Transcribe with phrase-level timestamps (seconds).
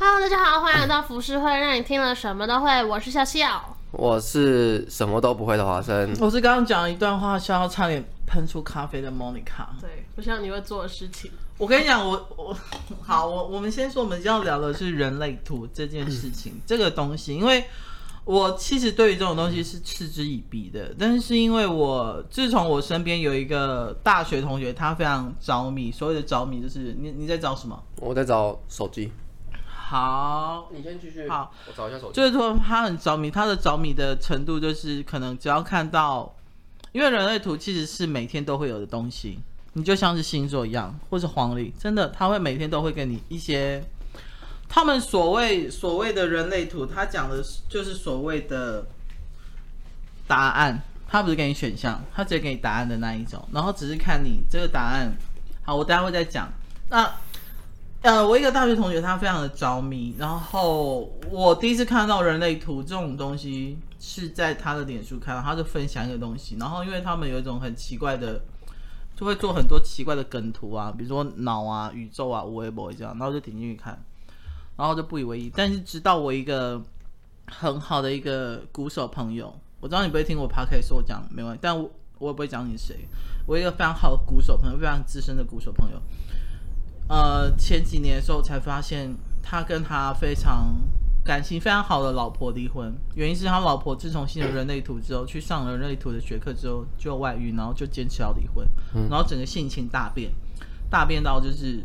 [0.00, 2.84] Hello，大家好，欢迎来到浮世会，让你听了什么都会。
[2.84, 9.66] 我是笑笑，我是什么都不会的华生，我是刚刚讲一段话，笑到差点喷出咖啡的 Monica。
[9.80, 11.32] 对，不像你会做的事情。
[11.56, 12.56] 我跟你讲，我我
[13.02, 17.64] 好，我我们先说，我们要聊的是人类图这件事情， 这个东西，因为。
[18.24, 27.82] 我其实对于这种东西是嗤之以鼻的，但是因为我自从我身边有一个大学同学，他非常着迷，所谓的着迷就是你你在找什么？
[27.96, 29.10] 我在找手机。
[29.88, 31.26] 好，你先继续。
[31.30, 32.16] 好，我找一下手机。
[32.16, 36.36] 就是说他很着迷，他的着迷的程度就是可能只要看到，
[36.92, 39.38] 因为人类图其实是每天都会有的东西，
[39.72, 43.82] 你就像是星座一样，或是黄历，真的他会每天都会给你一些。
[44.68, 48.84] 他们所谓所谓的人类图，他讲的就是所谓的
[50.26, 55.16] 答案，他不是给你选项，他直接给你答案的那一种，然后只是看你这个答案。
[55.64, 56.52] 好，我等下会再讲。
[56.90, 57.10] 那
[58.02, 68.40] 呃，我一个大学同学，他非常的着迷，然后我第一次看到人类图这种东西是在他的脸书看到，他就分享一个东西，然后因为他们有一种很奇怪的，
[69.16, 74.00] 就会做很多奇怪的梗图啊，比如说脑啊、宇宙啊、微博这样，然后就点进去看。
[74.76, 76.80] 然后就不以为意，但是直到我一个
[77.46, 82.96] 很好的一个鼓手朋友，我知道你不会听我 podcast 说我讲没关系，但我我也不会讲你谁。
[83.44, 86.00] 我一个非常好的鼓手朋友，非常资深的鼓手朋友，
[87.08, 90.74] 呃，前几年的时候才发现他跟他非常
[91.24, 98.64] 感情非常好的老婆离婚，原因是他老婆自从信了人类图之后，去上了人类图的学课之后就外遇，然后就坚持要离婚，
[99.10, 100.30] 然后整个性情大变，
[100.90, 101.84] 大变到就是。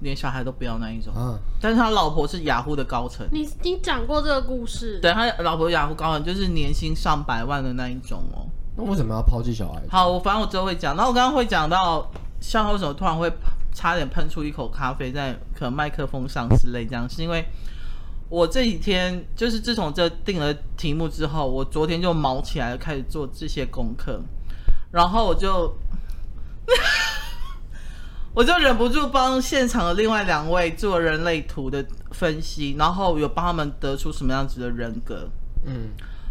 [0.00, 3.26] 连小孩都不要那一种，啊、但是他老婆是雅虎的高层。
[3.32, 5.00] 你你讲过这个故事？
[5.00, 8.46] 对，他老婆雅虎高层，就是年薪上百万的那一种哦。
[8.76, 9.82] 那为什么要抛弃小孩？
[9.90, 10.94] 好，我反正我之后会讲。
[10.94, 12.08] 然后我刚刚会讲到，
[12.40, 13.28] 像他为什么突然会
[13.72, 17.44] 差点喷出一口咖啡在可能麦克风上之类这样，是因为
[18.28, 24.20] 我这几天就是自从这定了题目之后，我昨天就毛起来开始做这些功课，
[24.92, 25.74] 然后我就。
[28.34, 35.28] 我就忍不住帮现场的另外两位做人类图的分析，然后有帮他们得出什么样子的人格，
[35.64, 35.88] 嗯，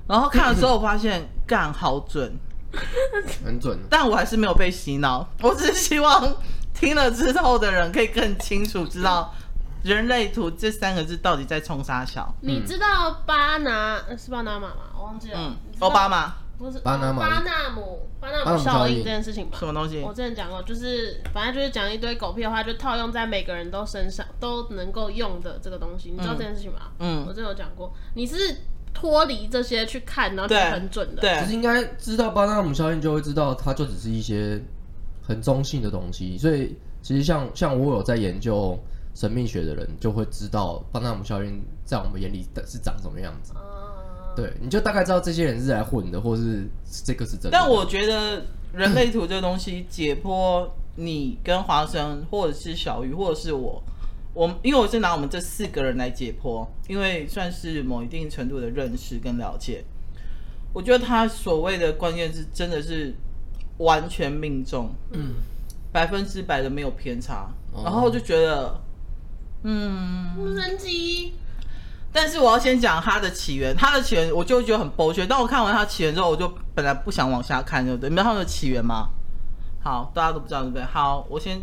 [0.07, 2.31] 然后看了之后我发现干好准，
[3.43, 6.33] 很准，但我还是没有被洗脑，我只是希望
[6.79, 9.33] 听了之后的人可以更清楚知道
[9.83, 12.33] 人类图这三个字到底在冲啥小。
[12.41, 14.75] 你知道巴拿是巴拿马吗？
[14.97, 16.33] 我忘记了，嗯，奥巴马。
[16.57, 19.59] 不是巴拿姆巴纳姆巴纳姆效应这件事情吧？
[19.59, 20.01] 什么东西？
[20.01, 26.09] 我之前讲过，就是反正就是讲一堆狗屁的话，就套用在每个人都身上都能够用的这个东西。
[26.09, 26.79] 你知道这件事情吗？
[26.97, 27.93] 嗯，我之前有讲过。
[28.15, 28.35] 你是
[28.91, 31.21] 脱离这些去看，然后就很准的。
[31.21, 34.59] 对，其实应该知道巴纳姆效应，就会知道它就只是一些
[35.27, 36.37] 很中性的东西。
[36.37, 38.79] 所以其实像像我有在研究
[39.13, 43.53] 神秘学的人，就会知道巴纳姆效应在我们眼里的是长什么样子。
[44.35, 46.67] 对，你就大概知道这些人是来混的，或是
[47.03, 47.49] 这个是真的。
[47.51, 53.81] 但我觉得人类图这个东西解剖，你跟华生，或者是小鱼，或者是我，
[54.35, 59.83] 我因为我是拿我们这四个人来解剖，因为算是某一定程度的认识跟了解。
[60.71, 63.15] 我觉得他所谓的关键是真的是
[63.77, 65.35] 完全命中，嗯，
[65.91, 68.81] 百分之百的没有偏差，哦、然后我就觉得，
[69.63, 71.33] 嗯，神奇。
[72.11, 75.27] 但是我要先讲它的起源，它的起源我就觉得很剥削。
[75.27, 78.09] 当我看完它起源之后，我就本来不想往下看，对不对？
[78.09, 79.09] 你知道它的起源吗？
[79.83, 80.83] 好，大家都不知道，对不对？
[80.83, 81.61] 好，我先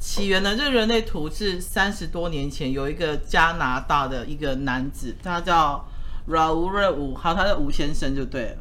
[0.00, 5.86] 起源呢，这人类图是三十多年前有一个加拿大的一个男子，他叫
[6.26, 8.56] Raoul 吴，好，他叫吴先生就对了。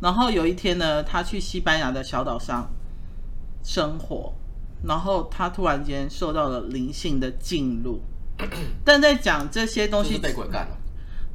[0.00, 2.68] 然后有一天呢，他去西班牙的小岛上
[3.62, 4.32] 生活，
[4.84, 8.00] 然后他突然间受到了灵性的进入。
[8.84, 10.76] 但在讲这些东西，被鬼干了。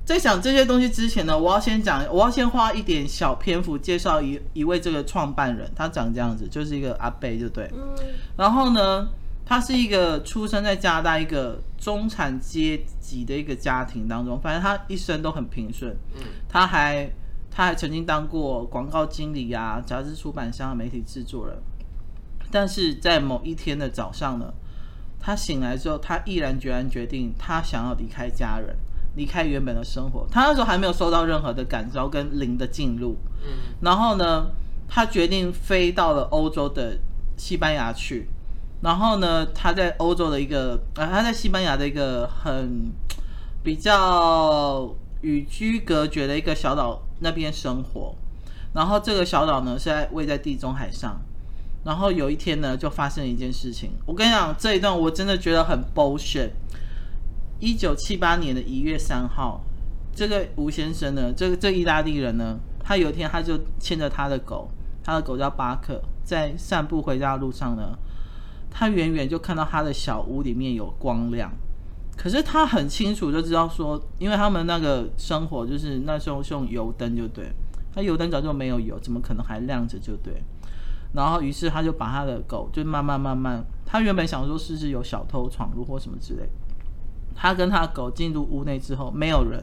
[0.05, 7.71] 在讲这些东西之前呢，我要先讲，我要先花一点小篇幅介绍一一位这个创办人，他长这样子，就是一个阿伯，就对。
[7.73, 7.87] 嗯。
[8.37, 9.07] 然后呢，
[9.45, 15.95] 他是一个出生在加拿大一个中产阶级的一个家庭当中，反正他一生都很平顺。
[16.15, 16.21] 嗯。
[16.49, 17.09] 他还
[17.61, 21.55] 他还曾经当过广告经理啊，杂志出版商、媒体制作人。
[22.49, 24.51] 但是在某一天的早上呢，
[25.19, 28.75] 他醒来之后，他毅然决然决定，他想要离开家人，
[29.15, 30.25] 离开原本的生活。
[30.31, 33.15] 他那时候还没有收到任何的感召跟灵的进入。
[33.43, 33.49] 嗯。
[33.81, 34.47] 然后呢，
[34.87, 36.97] 他决定飞到了欧洲的
[37.37, 38.27] 西班牙去。
[38.81, 42.91] 然后呢，他在欧洲的一个，啊，他在西班牙的一个很
[43.61, 48.13] 比较与居隔绝的一个小岛那边生活。
[48.73, 51.19] 然后这个小岛呢，是在位在地中海上。
[51.83, 53.91] 然后有一天呢，就发生了一件事情。
[54.05, 56.51] 我跟你讲，这一段我真的觉得很 bullshit。
[57.59, 59.61] 一九七八年的一月三号，
[60.13, 64.69] 这个吴先生呢，这个这意大利人呢，他有一天他就牵着他的狗，
[65.03, 67.97] 他的狗叫巴克，在散步回家的路上呢，
[68.69, 71.51] 他远远就看到他的小屋里面有光亮，
[72.17, 77.51] 可是他很清楚就知道说，因为他们那个生活就是那时候是用油灯，就对，
[77.95, 80.43] 他油灯早就没有油，怎么可能还亮着，就对。
[81.13, 86.47] 然后，于是他就把他的狗就慢慢慢慢，他原本想说是不是有小偷闯入或什么之类。
[87.35, 89.61] 他跟他的狗进入屋内之后，没有人，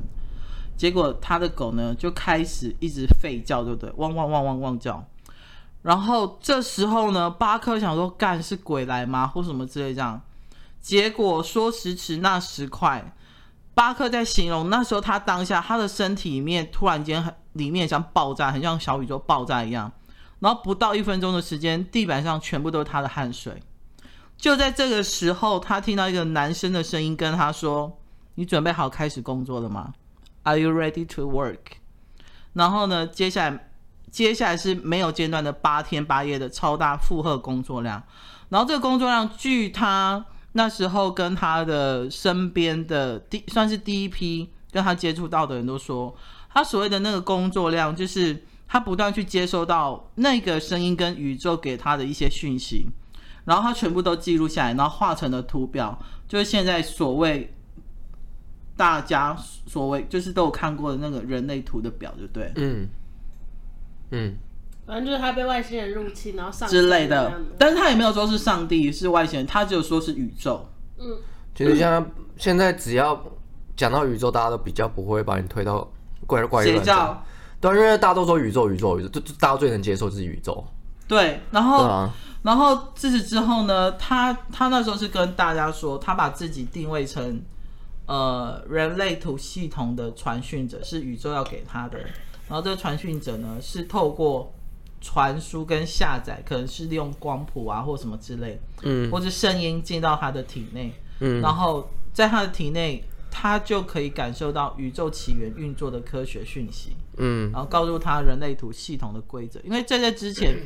[0.76, 3.90] 结果他的狗呢就开始一直吠叫，对不对？
[3.96, 5.02] 汪汪汪汪汪叫。
[5.82, 9.26] 然后这时候呢，巴克想说干是鬼来吗？
[9.26, 10.20] 或什么之类这样。
[10.80, 13.14] 结果说时迟那时快，
[13.74, 19.90] 巴克在形容那时候他当下他的身体里面突然间很里面像爆炸，很像小宇宙爆炸一样。
[20.40, 23.60] 然后不到一分钟的时间，地板上全部都是他的汗水。
[24.36, 27.98] 就在这个时候，他听到一个男生的声音跟他说
[28.36, 29.92] ：“你准备好开始工作了吗
[30.44, 31.58] ？Are you ready to work？”
[32.52, 33.70] 然后呢，接下来
[34.12, 38.00] 接下来是没有间断的八天八夜的超大负荷工作量。
[38.48, 40.24] 然后这个工作量，据他
[40.58, 46.14] 那时候跟他的身边的第算是第一批跟他接触到的人都说，
[46.50, 48.44] 他所谓的那个工作量就是。
[48.70, 52.86] 他不断去接收到那个声音跟宇宙给他的一些讯息，
[53.46, 57.50] 然后他全部都记录下来，然后画成了图表，就是现在所谓
[58.76, 59.34] 大家
[59.66, 62.52] 所谓就是都有看过的那个人类图的表，就对？
[62.56, 62.86] 嗯
[64.10, 64.36] 嗯，
[64.88, 70.66] 反正就是他被外星人入侵，然后上之类的，但是他也没有说是上帝是外星人，他只有说是宇宙。
[70.96, 71.18] 嗯，
[71.54, 73.22] 其实像现在只要
[73.76, 75.86] 讲到宇宙，大家都比较不会把你推到
[76.26, 77.22] 怪怪异教。
[77.60, 80.64] 对，因为大家都说宇宙，宇宙，宇宙，就大家最能接受就是宇宙。
[81.06, 82.10] 对，然后，啊、
[82.42, 87.42] 然后自此之后呢，他他那时候是跟大家说，他把自己定位成
[88.06, 91.98] 呃人类图系统的传讯者，是宇宙要给他的。
[92.48, 94.50] 然后这个传讯者呢，是透过
[95.00, 103.04] 传输跟下载，可能是利用光谱啊或什么之类，嗯，或者声音进到他的体内，嗯，然后在他的体内。
[103.30, 110.56] 他就可以感受到宇宙起源运作的科学讯息，嗯，然后告诉他人类图系统的规则，因为在这之前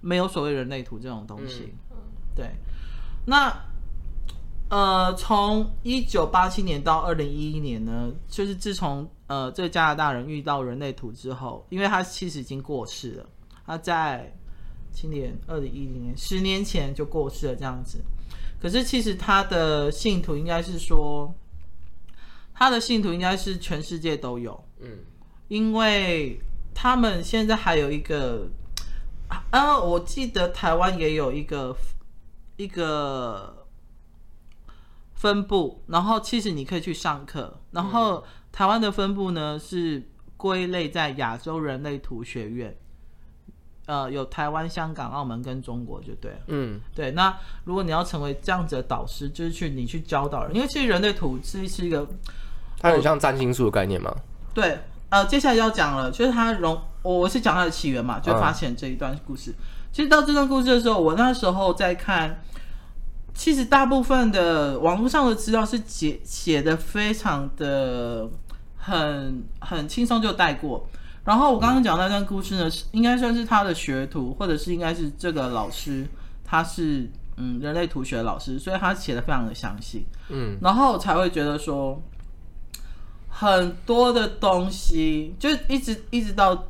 [0.00, 1.96] 没有所谓人类图这种东西，嗯、
[2.34, 2.50] 对。
[3.26, 3.54] 那
[4.70, 13.26] 呃，从一九八七年到二零一一年呢，就是自从呃这个加拿大人遇到人类图之后，因为他其实已经过世了，
[13.68, 14.34] 他在
[14.90, 18.02] 今年二零一零年十年前就过世了这样子，
[18.60, 21.32] 可是其实他的信徒应该是说。
[22.60, 24.98] 他的信徒应该是全世界都有，嗯，
[25.46, 26.40] 因为
[26.74, 28.48] 他们现在还有一个，
[29.52, 31.76] 啊，我记得台湾也有一个
[32.56, 33.64] 一个
[35.14, 42.76] 分部，然后其实你可以去上课，然后台湾的分部呢是归类在亚洲人类图学院，
[43.88, 47.12] 呃，有台湾、香港、澳门跟中国就对了，嗯，对。
[47.12, 52.06] 那如果你要成为这样子的导师，就是去你去教导人，因为其实人类图是是一个。
[52.78, 54.14] 它很像占星术的概念吗？
[54.52, 59.52] 对，呃，接下来要讲了，就是它融，我是讲它的起源嘛，就发现这一段故事。
[59.52, 62.42] 嗯、其实到这段故事的时候，我那时候在看，
[63.32, 68.28] 其实大部分的网络上的资料是写写的非常的
[68.76, 70.86] 很很轻松就带过。
[71.28, 76.06] 然后我刚刚讲那段故事呢，是应该算是他的学徒，或者是应该是这个老师，
[76.42, 77.06] 他是
[77.36, 80.06] 嗯人类图学老师，所以他写的非常的详细。
[80.30, 82.00] 嗯，然后才会觉得说。
[83.30, 86.64] 很多的东西，就一直一直到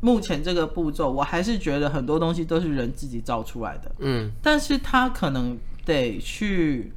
[0.00, 3.90] 目前这个步骤，我还是觉得很多东西都是人自己造出来的。
[4.00, 5.56] 嗯，但是他可能
[5.86, 6.92] 得去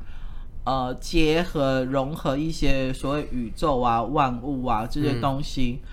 [0.66, 5.88] 呃结合融合一些所谓宇宙啊、万物啊这些东西，嗯，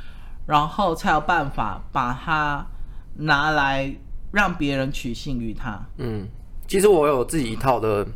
[0.46, 2.66] 然后才有办法把它
[3.14, 3.94] 拿来
[4.32, 5.80] 让别人取信于他。
[5.98, 6.26] 嗯，
[6.66, 8.06] 其实我有自己一套的。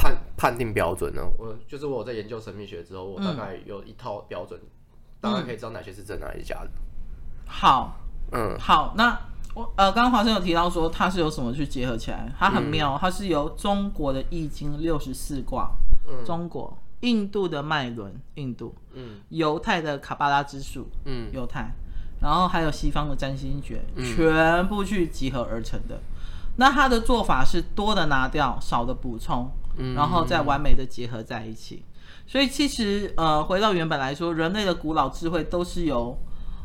[0.00, 1.20] 判判定标准呢？
[1.36, 4.68] 我就是我在研究神秘学之后，我大概有一套标准，嗯、
[5.20, 6.70] 大概可以知道哪些是真的，哪些是假的。
[7.48, 7.96] 好，
[8.30, 9.18] 嗯，好，那
[9.54, 12.32] 我呃，刚刚华生有提到说它是由什么去结合起来？
[12.38, 15.72] 它很妙，嗯、它是由中国的易经六十四卦，
[16.06, 21.72] 嗯，中国、印度的脉轮，印度，嗯，犹太的卡巴拉之术，嗯，犹太，
[22.20, 26.00] 然后还有西方的占星学，嗯、全部去集合而成的。
[26.56, 29.50] 那他的做法是多的拿掉，少的补充。
[29.94, 31.84] 然后再完美的结合在一起，
[32.26, 36.18] 所以其实呃，回到原本来说，人类的古老智慧都是由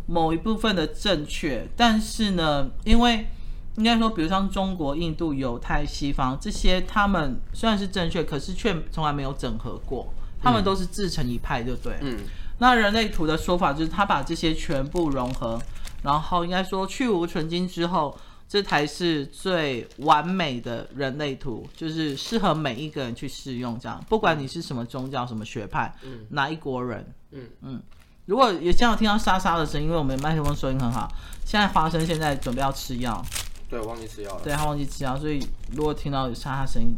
[0.07, 3.27] 某一部分的正确，但是呢，因为
[3.75, 10.11] 应该说，比如像中国、印度、犹太、西方这些，他们虽然是正确，可是却从来没有整合过，
[10.43, 11.97] 他们都是自成一派，对不对？
[12.01, 12.19] 嗯。
[12.59, 15.59] 那人类图的说法就是，他把这些全部融合，
[16.03, 18.15] 然后应该说去无存菁之后，
[18.47, 23.79] 这才是最完美的人类图，就是适合每一个人去适用。
[23.79, 27.81] 这样，不管你是什么宗教、什么学派，嗯，哪一国人，嗯嗯。
[28.25, 31.11] 如果也这样听到沙沙的声音，因为我们麦克风收音很好。
[31.43, 33.21] 现在花生现在准备要吃药，
[33.69, 34.41] 对，我忘记吃药了。
[34.41, 36.95] 对，他忘记吃药，所以如果听到有沙沙声音，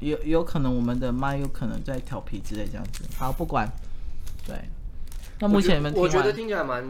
[0.00, 3.04] 有有可能我们的麦有可能在调皮之类这样子。
[3.18, 3.68] 好，不管。
[4.46, 4.56] 对。
[5.40, 6.84] 那目前你们我觉得听起来蛮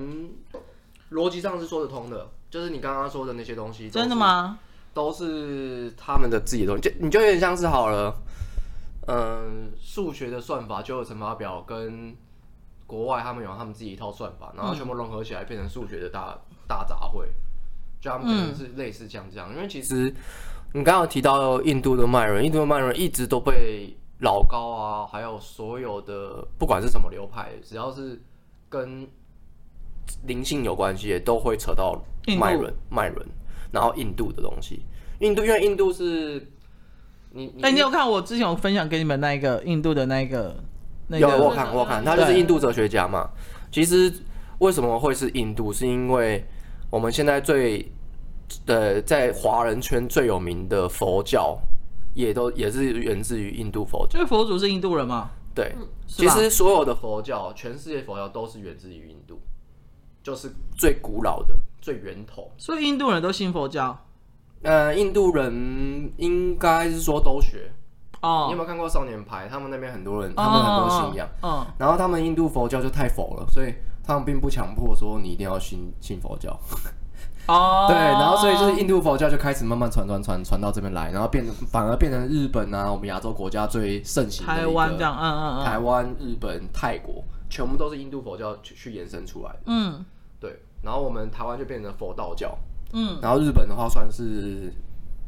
[1.11, 3.89] 逻辑上是说得通的，就是你刚刚说的那些东西。
[3.89, 4.59] 真的吗？
[4.93, 8.15] 都是他们的自己的东西，就你就有点像是好了，
[9.07, 12.17] 嗯，数学的算法就有乘法表跟。
[12.87, 17.25] 国外他们有他们自己一套算法，然后全部融合起来变成数学的大、嗯、大杂烩，
[17.99, 19.51] 就他们可能是类似像这样。
[19.55, 20.15] 因为其实
[20.77, 28.21] 你刚刚提到印度的脉轮，印度的脉轮一直都被老高啊，还有所有的不管是什么流派，只要是
[28.69, 29.07] 跟
[30.27, 31.97] 灵性有关系，都会扯到
[32.37, 33.25] 脉轮脉轮，
[33.71, 34.83] 然后印度的东西，
[35.21, 36.45] 印度因为印度是
[37.31, 40.57] 你，哎、欸，你有看我之前有分享给你们那个印度的那个？
[41.07, 43.31] 那个、有我看我看，他就是印度哲学家嘛。
[43.71, 44.13] 其实
[44.59, 45.71] 为什么会是印度？
[45.73, 46.43] 是因为
[46.91, 47.93] 我们现在最
[48.67, 51.59] 呃在华人圈最有名的佛教，
[52.15, 54.19] 也都也是源自于印度佛教。
[54.19, 55.31] 因为佛祖是印度人嘛？
[55.55, 55.75] 对，
[56.07, 59.39] 其实所有的佛教，全世界佛教都是源自于印度，
[60.23, 62.51] 就是最古老的、最源头。
[62.59, 63.97] 所以印度人都信佛教？
[64.63, 67.71] 呃，印度人应该是说都学。
[68.23, 69.47] 哦，你有没有看过少年派？
[69.47, 71.29] 他们那边很多人，他们很多信仰。
[71.43, 76.59] 嗯、哦，哦、然后他们印度佛教就太佛了，所以他们并不强迫说你一定要信信佛教。
[77.47, 89.59] 哦，对，然后所以就是印度佛教就开始慢慢传传传传到这边来，然后变反而变成日本啊，我们亚洲国家最盛行的台湾这样，嗯嗯嗯，台湾、日本、泰国全部都是印度佛教去去延伸出来的。
[89.67, 90.05] 嗯，
[90.41, 92.57] 对，然后我们台湾就变成佛道教。
[92.93, 94.73] 嗯，然后日本的话算是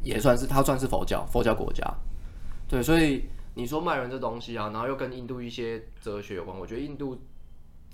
[0.01, 1.85] 也算是它算是佛教佛教国家。
[2.67, 7.21] 对，所以你说卖人这东西啊，然后又跟印度一些哲学有关，我觉得印度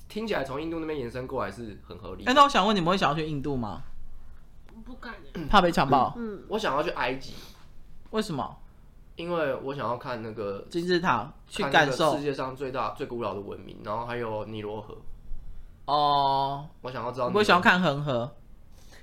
[0.08, 2.24] 听起来从印度那边延伸过来是很合理。
[2.26, 3.82] 哎，那我想问你们会想要去印度吗？
[4.82, 5.14] 不敢，
[5.50, 6.14] 怕被强暴。
[6.18, 7.34] 嗯，我想要去埃及。
[8.12, 8.58] 为什么？
[9.16, 14.98] 因为我想要看那个金字塔，去感受世界上最大、最古老的文明，然后还有尼罗河。
[15.86, 17.32] 哦，我想要知道。
[17.34, 18.36] 我想要看恒河。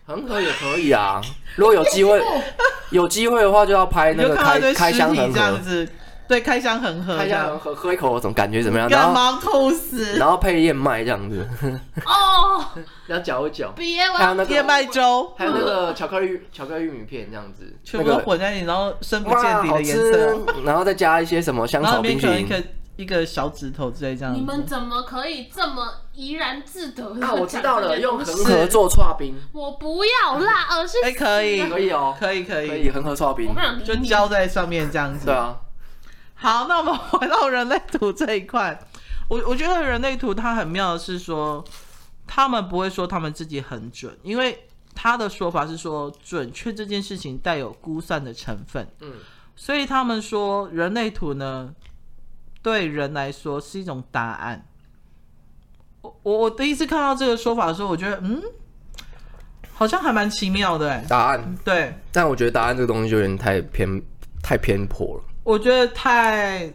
[0.06, 1.20] 恒河也可以啊，
[1.56, 2.20] 如果有机会。
[2.90, 5.56] 有机会的话，就要拍那个开开箱恒河，
[6.30, 8.88] 对，开箱恒河，开箱恒河，喝一口，总感觉怎么样？
[8.88, 10.16] 干嘛吐死？
[10.16, 11.44] 然后配燕麦这样子。
[12.06, 12.64] 哦，
[13.08, 13.72] 要搅一搅。
[13.74, 22.48] 别还有那个燕麦粥，还有那个巧克力巧克力玉米片这样子，全部混在一起，然后深不见底的颜色， 然后再加一些什么香草冰淇淋。
[22.96, 27.14] 一个小指头之类这样，你们怎么可以这么怡然自得？
[27.14, 29.34] 那我知道了，用恒河做剉冰。
[29.54, 35.24] 我不要辣，而是哎，可以，可以哦，可以，可以，可以恒河剉冰，就浇在上面这样子。
[35.24, 35.56] 对啊。
[36.40, 38.76] 好，那我们回到人类图这一块，
[39.28, 41.62] 我我觉得人类图它很妙的是说，
[42.26, 48.88] 他们不会说他们自己很准，因为他的说法是说准确这件事情带有估算的成分。
[49.00, 49.12] 嗯，
[49.54, 51.74] 所以他们说人类图呢。
[52.62, 54.66] 对人来说是一种答案。
[56.02, 58.38] 我我我第一次看到这个说法的时候，我觉得嗯，
[59.72, 61.02] 好像还蛮奇妙的。
[61.08, 64.02] 答案对，但我觉得答案这个东西就有点太偏
[64.42, 65.24] 太偏颇了。
[65.42, 66.72] 我觉得太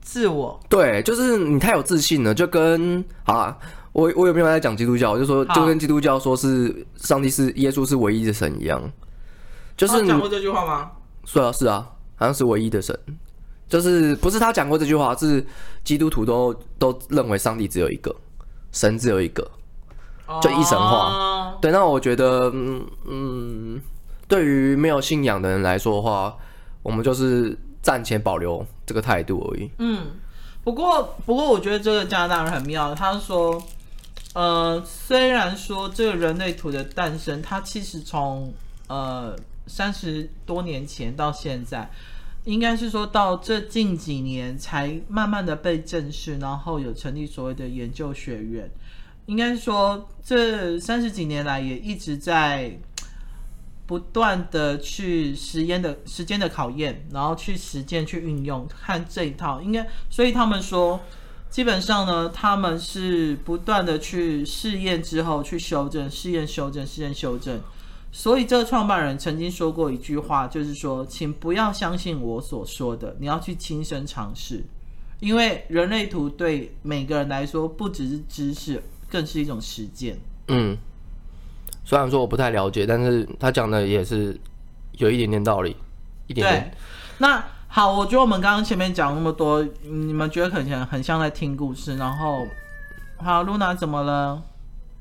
[0.00, 0.58] 自我。
[0.68, 3.56] 对，就是你太有自信了，就跟啊，
[3.92, 5.12] 我我有没有在讲基督教？
[5.12, 8.82] 我就说就跟基督教说是上帝是耶稣是唯一的神一样。
[9.76, 10.90] 就是你讲过这句话吗？
[11.24, 12.98] 是啊，是啊，好像是唯一的神。
[13.68, 15.46] 就是不是他讲过这句话，是
[15.84, 18.14] 基督徒都都认为上帝只有一个，
[18.72, 19.48] 神只有一个，
[20.42, 21.52] 就一神化。
[21.52, 21.60] Oh.
[21.60, 23.80] 对，那我觉得，嗯嗯，
[24.26, 26.36] 对于没有信仰的人来说的话，
[26.82, 29.70] 我们就是暂且保留这个态度而已。
[29.78, 30.06] 嗯，
[30.62, 33.62] 不过不过，我觉得这个加拿大人很妙，他说，
[34.34, 38.52] 呃，虽然说这个人类图的诞生，它其实从
[38.88, 41.90] 呃三十多年前到现在。
[42.44, 48.68] 应该是说到这近几年才慢慢的被正视，然后有成立所谓的研究学院。
[49.26, 52.74] 应该说这三十几年来也一直在
[53.90, 59.60] 不断的去实验的时间的考验，然后去实践去运用看这一套。
[59.60, 61.00] 应该所以他们说，
[61.50, 67.60] 基本上呢，他们是不断的去试验之后去修正，试验修正，试验修正。
[68.12, 74.64] 所以，这个创办人曾经说过一句话，就是说，请不要相信我所说的，你要去亲身尝试。
[75.18, 78.80] 因为人类图对每个人来说不只是知识，
[79.10, 80.16] 更是一种实践。
[80.46, 80.78] 嗯，
[81.90, 84.38] 虽然说我不太了解，但是他讲的也是
[84.92, 85.76] 有一点点道理，
[86.28, 86.72] 一点点。
[87.18, 91.96] 那好，我觉得我们刚刚前面讲那么多，你们觉得很像很像在听故事。
[91.96, 92.46] 然后，
[93.16, 94.40] 好，Luna 怎么了？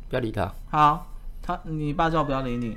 [0.09, 0.51] 不要理他。
[0.71, 2.75] 好，他你爸叫我不要理你。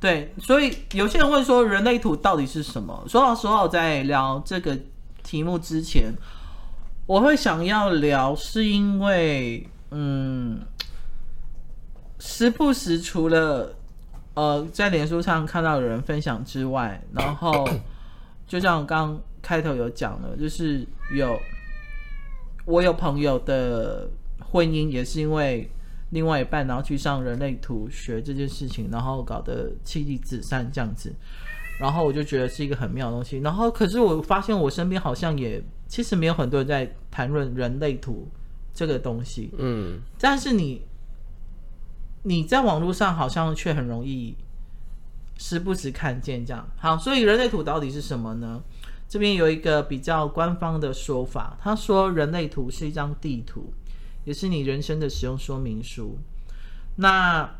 [0.00, 3.04] 对，所以有些人会说人类图到底是什么？
[3.06, 4.76] 说老实话，我在聊这个
[5.22, 6.12] 题目之前。
[7.06, 10.60] 我会想要聊，是因为，嗯，
[12.24, 13.74] 时不时除了，
[14.34, 17.68] 呃，在脸书上看到有人分享之外，然后，
[18.46, 21.36] 就像我刚开头有讲的，就是有，
[22.64, 25.68] 我有朋友的婚姻也是因为
[26.10, 31.12] 另外一半，然后去上人类图学这件事情，然后搞得妻离子散这样子，
[31.80, 35.60] 然后我就觉得是一个很妙的东西，然后可是我发现我身边好像也。
[35.88, 38.26] 其实没有很多人在谈论人类图
[38.72, 40.80] 这个东西，嗯，但是你
[42.22, 44.36] 你在网络上好像却很容易
[45.38, 46.68] 时不时看见这样。
[46.76, 48.62] 好，所以人类图到底是什么呢？
[49.08, 53.72] 这边有一个比较官方的说法，他说人类图是一张地图，
[54.24, 56.16] 也是你人生的使用说明书。
[56.96, 57.50] 那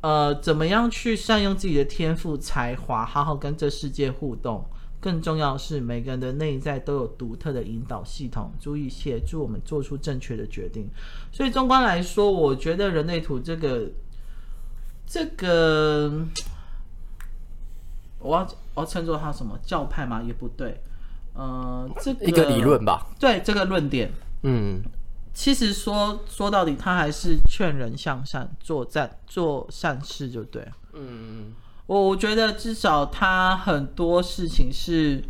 [0.00, 4.64] 呃，怎么样去善用自己的天赋才华，好好跟这世界互动？
[5.00, 10.88] 更重要的是，每个人的内在都有独特的引导系统，足以协助我们做出正确的决定。
[11.30, 13.88] 所以，纵观来说，我觉得人类图这个
[15.06, 16.26] 这个，
[18.18, 20.22] 我要我要称作它什么教派吗？
[20.22, 20.82] 也不对，
[21.34, 23.06] 呃，这个、一个理论吧。
[23.20, 24.10] 对这个论点，
[24.42, 24.82] 嗯，
[25.32, 30.62] 其实说说到底，他还是劝人向善，做善做善事，就对，
[30.94, 31.52] 嗯嗯。
[31.86, 35.22] 我我觉得至少他很多事情是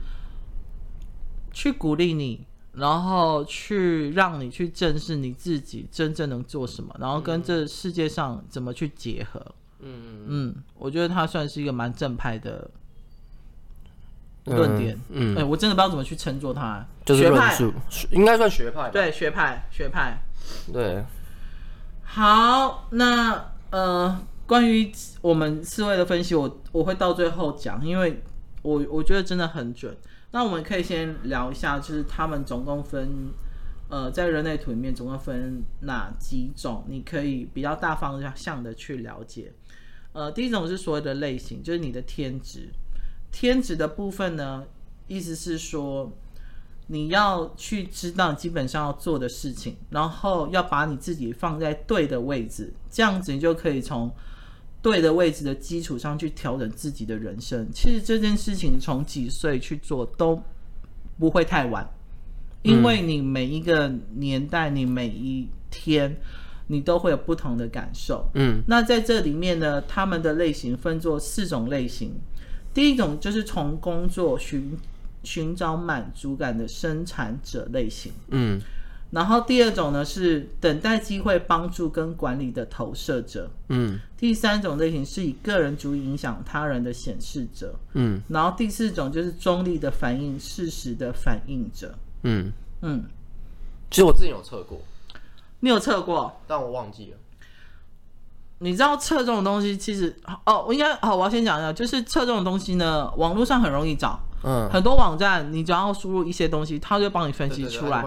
[1.53, 9.55] 去鼓励你，然后去让你去正视你自己真正能做什么，然后跟这世界上怎么去结合。
[9.81, 12.71] 嗯嗯，我觉得他算是一个蛮正派的
[14.47, 14.99] 论点。
[15.11, 17.59] 嗯，哎、嗯欸，我真的不知道怎么去称作他，就是学派，
[18.13, 18.89] 应该算学派。
[18.89, 20.23] 对，学派，学派。
[20.73, 21.05] 对。
[22.03, 24.19] 好，那呃。
[24.47, 28.23] 关于我们四位的分析，我我会到最后讲，因为
[28.63, 29.97] 我我觉得真的很准。
[30.31, 33.33] 那我们可以先聊一下，就是他们总共分，
[33.89, 36.85] 呃，在人类图里面总共分哪几种？
[36.87, 39.53] 你可以比较大方向的去了解。
[40.13, 42.69] 呃，第一种是所谓的类型，就是你的天职。
[43.33, 44.65] 天职的部分呢，
[45.09, 46.13] 意思是说
[46.87, 54.15] 你要去知道基本上要做的事情，然后要把你自己放在对的位置，这样子你就可以从。
[54.87, 60.41] 对的位置的基础上去调整自己的人生，其实这件事情从几岁去做都
[61.19, 61.85] 不会太晚，
[62.63, 66.17] 因为你每一个年代，你每一天，
[66.69, 68.31] 你都会有不同的感受。
[68.35, 72.13] 嗯，那在这里面呢，他们的类型分作四种类型，
[72.73, 74.79] 第一种就是从工作寻
[75.25, 78.13] 寻找满足感的生产者类型。
[78.29, 78.61] 嗯。
[79.17, 92.53] 然后第二种呢是等待机会帮助跟管理的投射者，嗯，第三种类型是以个人主义影响他人的显示者，嗯，然后第四种就是中立的反映事实的反应者，嗯。
[92.83, 93.05] 嗯，
[93.91, 94.79] 其实我之前有测过，
[95.61, 97.17] 你有测过，但我忘记了。
[98.59, 104.21] 你知道测这种东西其实哦，我应该好，我要先讲一下，就是测这种东西呢，网络上很容易找。
[104.43, 108.05] 嗯，很多网站你只要输入一些东西，它就帮你分析出来。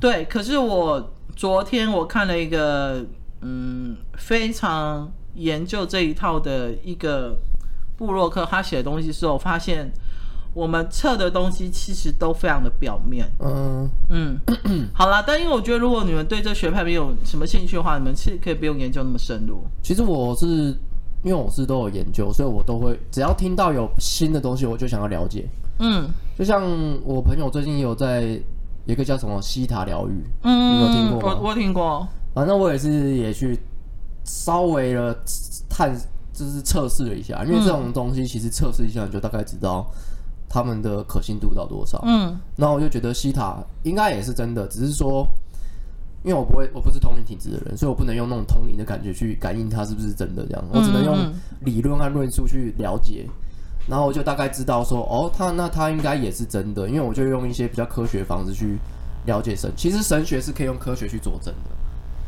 [0.00, 3.04] 对，可是我昨天我看了一个
[3.42, 7.36] 嗯非常研究这一套的一个
[7.96, 9.92] 布洛克，他写的东西时候，我发现
[10.54, 13.28] 我们测的东西其实都非常的表面。
[13.38, 19.62] 嗯嗯，好啦，但因为我觉得如果你们对这学派没有什么兴趣的话，你们其实可以不用研究那么深入。
[19.82, 20.76] 其实我是
[21.22, 25.48] 因为我是都有研究，所以我都会只要听到有新的东西，我就想要了解。
[25.80, 26.62] 嗯，就像
[27.04, 28.22] 我朋友最近也有在
[28.84, 31.38] 有一个叫什么西塔疗愈，嗯，你有听过吗？
[31.40, 33.58] 我我听过，反正我也是也去
[34.24, 35.16] 稍微的
[35.68, 35.92] 探，
[36.32, 39.86] 就是测试了一下，因为这种东西其实测试一下你就大概知道
[40.48, 42.02] 他们的可信度到多少。
[42.06, 45.26] 嗯，然后我就觉得西塔应该也是真的，只是说
[46.24, 53.26] 因为我不会，我不是通灵体质的人，所以我不能用那种通灵的感觉去感应它是不是真的这样，我只能用理论和论述去了解。
[53.88, 58.78] 然后我就大概知道说，哦，他那他应该也是真的，因为我就用一些比较科学的方式去
[59.24, 59.72] 了解神。
[59.76, 61.70] 其实神学是可以用科学去佐证的，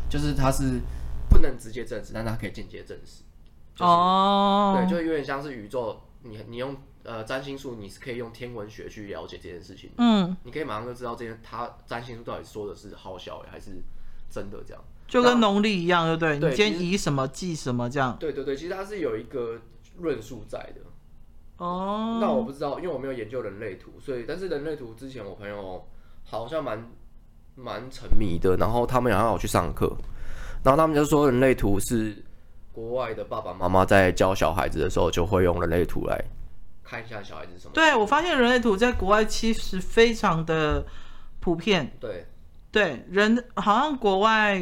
[0.08, 0.80] 就是它是
[1.28, 3.22] 不能直接证实，但它可以间接证实。
[3.80, 5.02] 哦、就是，oh.
[5.02, 9.90] 对，就有点像是宇宙，你你用呃占星术，你是可以用天文学去了解这件事情。
[9.96, 13.82] 嗯，你可以马上就知道这件他占星术到底说的是好笑还是
[14.30, 14.82] 真的这样。
[15.08, 16.38] 就跟农历一样，对不对？
[16.38, 18.16] 对，你今天以什么记什么这样。
[18.20, 19.60] 对对对，其实它是有一个
[19.98, 20.80] 论述在的。
[21.56, 22.18] 哦。
[22.20, 25.84] 那我不知道，因为我没有研究人类图，所以但是人类图之前我朋友
[26.22, 26.88] 好像蛮
[27.56, 29.92] 蛮沉迷的，然后他们也让我去上课，
[30.62, 32.24] 然后他们就说人类图是
[32.70, 36.24] 国外的爸爸妈妈在教小孩子的时候就会用人类图来
[36.90, 37.70] 看一下小孩子什么。
[37.72, 40.84] 对，我发现人类图在国外其实非常的
[41.38, 41.96] 普遍。
[42.00, 42.26] 对
[42.72, 44.60] 对，人好像国外。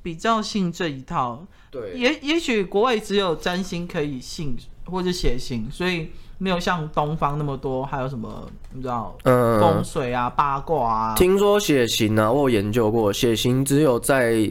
[0.00, 11.14] 比较信这一套，对，也也许国外只有占星可以信，或者写信，所以没有像东方那么多，还有什么你知道，嗯，风水啊、八卦啊。
[11.14, 14.48] 听说血型呢、啊，我有研究过，血型只有在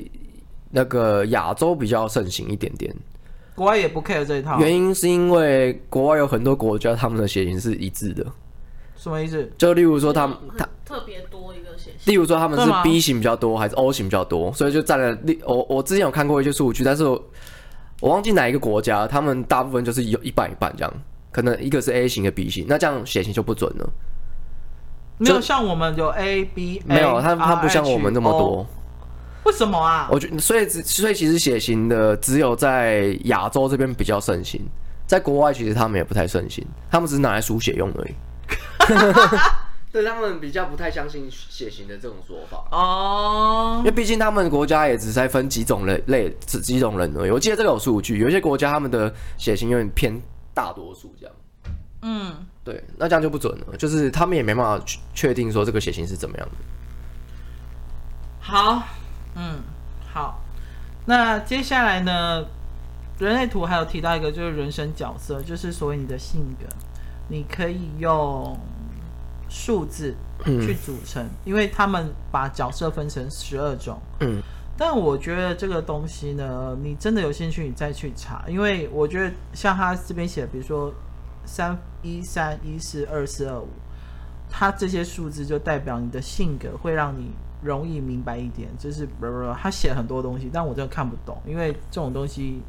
[0.69, 2.95] 那个亚洲比较盛行一点点，
[3.57, 4.59] 国外也不 care 这一套。
[4.59, 8.23] 原因是因为国外有很多国家，他们的血型是一致的。
[8.95, 9.51] 什么意思？
[9.57, 15.17] 就例如说他们他特别多一个血型，例如说他们是 B 型比较多还是 O 型比较多，所以就占了。
[15.43, 17.25] 我我之前有看过一些数据，但是我
[17.99, 20.93] 我忘记哪一个国家，他们大部分就是有一半一半这样，
[21.31, 23.89] 可能一个是 A 型一个 B 型，那这样血型就不准了。
[25.17, 28.67] 没有像我们有 A B，没有，他他不像我们那么多。
[29.47, 30.09] 为什么啊？
[30.11, 34.61] 我觉得所以所以其实血型的只有在亚洲这边比较盛行，
[35.07, 38.13] 在国外其实他们也不太盛行，他们只是拿来输血用而已。
[39.89, 47.31] 对，他们比较不太相信血型的这种说法哦，因为毕竟他们国家也只在分几种类类几几种人而已。
[47.31, 50.21] 我记得这个有数据，有些国家他们的血型有点偏
[50.53, 51.35] 大多数这样。
[52.01, 56.55] 嗯，对，那这样就不准了，就是他们也没办法确定说这个血型是怎么样的。
[58.39, 58.83] 好，
[59.37, 59.61] 嗯，
[60.11, 60.41] 好，
[61.05, 62.43] 那接下来呢，
[63.19, 66.65] 人类图还有提到一个就是人生角色，就是所谓你的性格。
[67.29, 68.57] 你可以用
[69.49, 73.99] 数字去组成，嗯，因为他们把角色分成十二种。
[74.21, 74.41] 嗯，
[74.77, 78.45] 但我觉得这个东西呢，你真的有兴趣，你再去查。
[78.47, 80.93] 因为我觉得像他这边写的，比如说
[81.43, 83.67] 三一三一四二四二五，
[84.49, 88.69] 他这些数字就代表你的性格，会让你容易明白一点。
[88.77, 92.61] 就是不不，他写很多东西，但我真的看不懂，因为这种东西。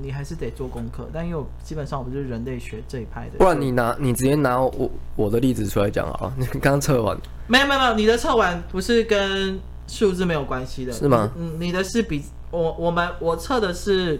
[0.00, 6.32] 你还是得做功课，但因为我基本上我不是人类学这一派的，不然你拿你直接拿我我的例子出来讲啊。
[6.40, 7.14] 你刚测完？
[7.46, 11.30] 没有没有没有，你的测完不是跟数字没有关系的，是吗？
[11.36, 14.18] 嗯，你的是比我我们我测的是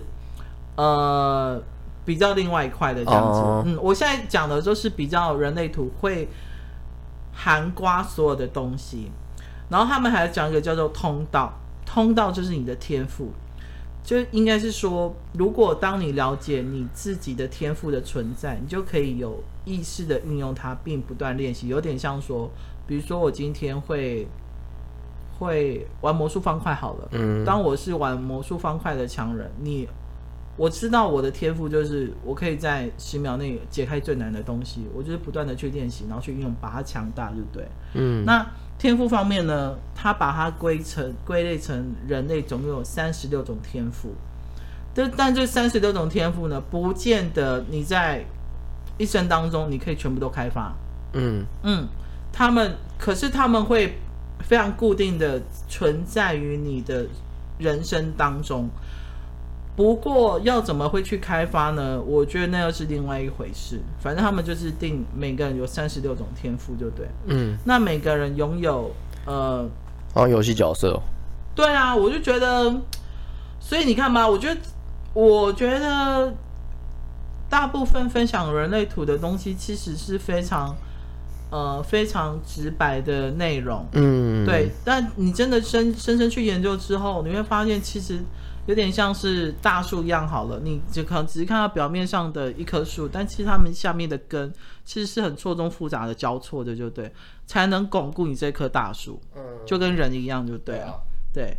[0.75, 1.59] 呃
[2.05, 3.41] 比较另外一块的这样子。
[3.41, 6.29] 哦、嗯，我现在讲的就是比较人类图会
[7.33, 9.11] 含瓜所有的东西，
[9.69, 11.53] 然后他们还讲一个叫做通道，
[11.85, 13.31] 通道就是你的天赋。
[14.05, 21.67] 就应该是说，如果当你了解你自己的天赋的存在，你就可以有意识的运用它，并不断练习。
[21.67, 22.49] 有点像说，
[22.87, 24.29] 比如说我今天会
[25.41, 29.89] 会玩魔术方块好了，嗯，当我是玩魔术方块的强人，你
[30.57, 37.69] 我知道我的天赋就是我可以在十秒内解开最难的东西，我就是不断的去练习，然后去运用，把它强大，对不对？
[37.95, 38.47] 嗯，那。
[38.79, 44.15] 天赋方面呢，他把它归成归类成人类总共有三十六种天赋，
[44.95, 48.25] 但但这三十六种天赋呢，不见得你在
[48.99, 50.75] 一生当中你可以全部都开发。
[51.15, 51.87] 嗯嗯，
[52.33, 53.99] 他们可是他们会
[54.41, 57.07] 非常固定的存在于你的
[57.59, 58.69] 人生当中。
[59.77, 62.01] 不过要怎么会去开发呢？
[62.01, 63.79] 我觉得那又是另外一回事。
[64.01, 67.07] 反正他们就是定每个人有三十六种天赋，就对。
[67.27, 68.91] 嗯，那每个人拥有
[69.27, 69.69] 呃，
[70.15, 70.99] 哦，游戏角色。
[71.55, 72.75] 对啊，我就觉得，
[73.61, 74.61] 所以你看吧，我觉得，
[75.13, 76.33] 我觉得
[77.51, 80.75] 大部分分享人类图的东西，其实是非常
[81.51, 83.87] 呃非常直白的内容。
[83.93, 84.71] 嗯，对。
[84.83, 88.21] 但你真的深深深去研究之后，你会发现其实。
[88.67, 94.53] 有点像是大树一样好了，你就可能只是看到表面上的一棵树，但其实它们下面的根
[94.85, 97.13] 其实是很错综复杂的交错的，就对，
[97.47, 99.21] 才能巩固你这棵大树。
[99.37, 101.01] 嗯，就跟人一样，就对了。
[101.33, 101.57] 对。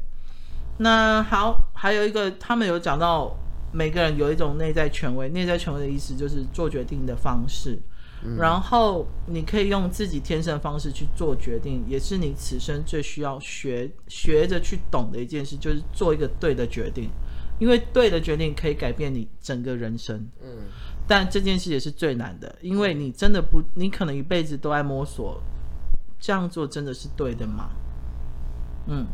[0.80, 3.36] 那好，还有一个，他们有讲到
[3.72, 7.80] 每个人有一种内在权威，内在权威的意思就是做决定的方式。
[8.38, 17.10] 然后你可以用自己天生的方式去做决定，也是你此生最需要学学着去懂的一件事，就是做一个对的决定，
[17.60, 20.27] 因为对的决定可以改变你整个人生。
[20.43, 20.49] 嗯，
[21.08, 25.39] 但这件事也是最难的，因为你真的不，你可能一辈子都在摸索，
[26.19, 27.69] 这样做真的是对的吗？
[28.88, 29.06] 嗯，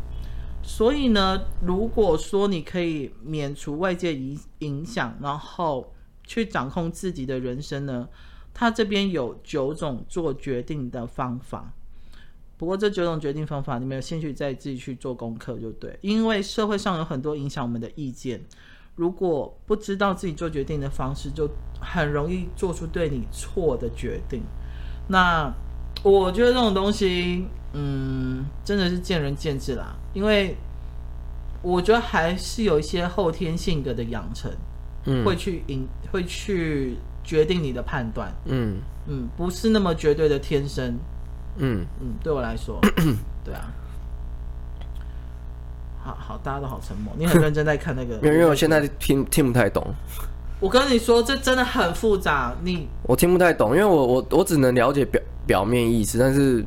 [0.62, 5.92] 所以呢，如果说你可以免除外界影影响，然后
[6.24, 8.08] 去掌控自己的人生呢？
[8.54, 11.72] 他这边有九种做决定的方法。
[12.56, 15.98] 不过这九种决定方法，你们有兴趣再自己去做功课就对。
[16.00, 18.40] 因为社会上有很多影响我们的意见，
[18.94, 24.40] 如果不知道自己做决定的方式，就很容易做出对你错的决定。
[25.08, 25.52] 那
[26.04, 29.96] 我觉得这种东西，嗯，真的是见仁见智啦。
[30.14, 30.56] 因为
[31.60, 34.50] 我觉得还是有一些后天性格的养成，
[35.06, 40.98] 嗯，会去引，会去决定你的判断，嗯嗯，不是那么绝对的天生。
[41.56, 42.80] 嗯嗯，对我来说，
[43.44, 43.72] 对啊，
[46.02, 47.14] 好好，大家都好沉默。
[47.16, 49.86] 你很认真在看那个，因为我现在听听不太懂。
[50.60, 52.54] 我跟你说，这真的很复杂。
[52.62, 56.64] 你我听不太懂，因为我我我只能了解表表面意思，但是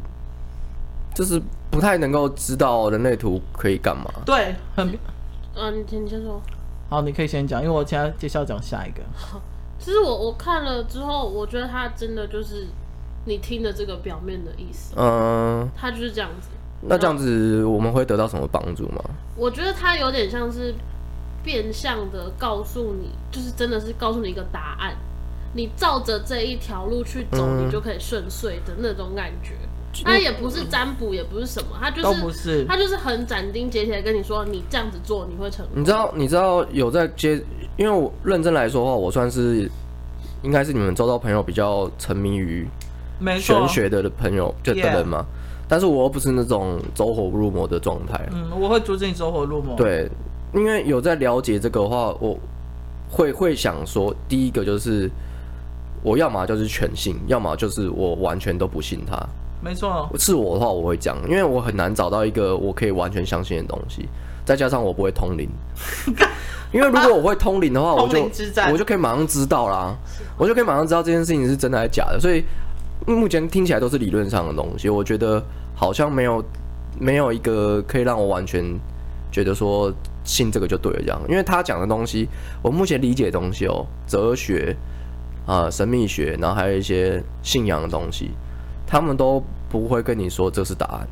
[1.14, 4.06] 就是不太能够知道人类图可以干嘛。
[4.26, 4.88] 对，很
[5.56, 6.42] 嗯，你先你先说。
[6.90, 9.02] 好，你可以先讲，因为我现在接下来讲下一个。
[9.80, 12.68] 其实我我看了之后，我觉得他真的就是。
[13.30, 16.48] 你听的这个表面的意思，嗯，他就是这样子。
[16.80, 19.04] 那这样子我们会得到什么帮助吗？
[19.36, 20.74] 我觉得他有点像是
[21.44, 24.96] 变相的告诉你，就是真的是告诉你一个答案，
[25.54, 29.56] 你照着这一条路去走，嗯、你就可以顺遂的那种感觉。
[30.04, 32.02] 他也不是占卜，也不是什么，他就
[32.34, 35.82] 是他就是很斩钉截铁的跟你说，你这样子做你会成功。
[35.82, 37.42] 你知道，你知道有在接，
[37.78, 39.70] 因为我认真来说的话，我算是
[40.44, 42.68] 应该是你们周遭朋友比较沉迷于。
[43.40, 45.26] 玄学的朋友就的人嘛，
[45.68, 48.30] 但是我又不是那种走火入魔的状态。
[48.32, 49.76] 嗯，我会阻止你走火入魔。
[49.76, 50.08] 对，
[50.54, 52.38] 因为有在了解这个的话，我
[53.10, 55.10] 会会想说，第一个就是
[56.04, 59.18] 我要么就是全信，要么就是我完全都不信他。
[59.62, 64.08] 没错，是我的话我会讲，因为我很难找到一个我可以完全相信的东西，
[64.46, 65.50] 再加上我不会通灵，
[66.72, 68.30] 因为如果我会通灵的话，我就
[68.72, 69.96] 我就可以马上知道啦，
[70.38, 71.56] 我就可以马上知道这件事情是。
[71.58, 72.44] 真的还是假的，所以。
[73.06, 75.42] 目前听起来都是理论上的东西，我觉得
[75.74, 76.44] 好像没有
[77.00, 78.66] 没有一个可以让我完全
[79.32, 79.94] 觉得说
[80.26, 82.28] 信这个就对了这样，因为他讲的东西，
[82.62, 84.76] 我目前理解的东西哦，哲学
[85.46, 88.32] 啊、呃、神秘学，然后还有一些信仰的东西，
[88.88, 91.08] 他们都不会跟你说这是答案。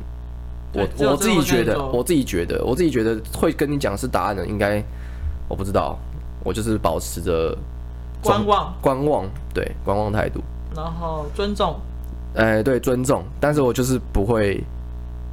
[0.72, 4.82] 我我自己觉得，我自己觉得，我自己觉得会跟你讲是答案的，应该
[5.48, 5.96] 我不知道，
[6.42, 7.56] 我就是保持着
[8.22, 10.42] 观望观望，对观望态度。
[10.74, 11.76] 然后尊重，
[12.34, 14.62] 哎，对，尊重，但是我就是不会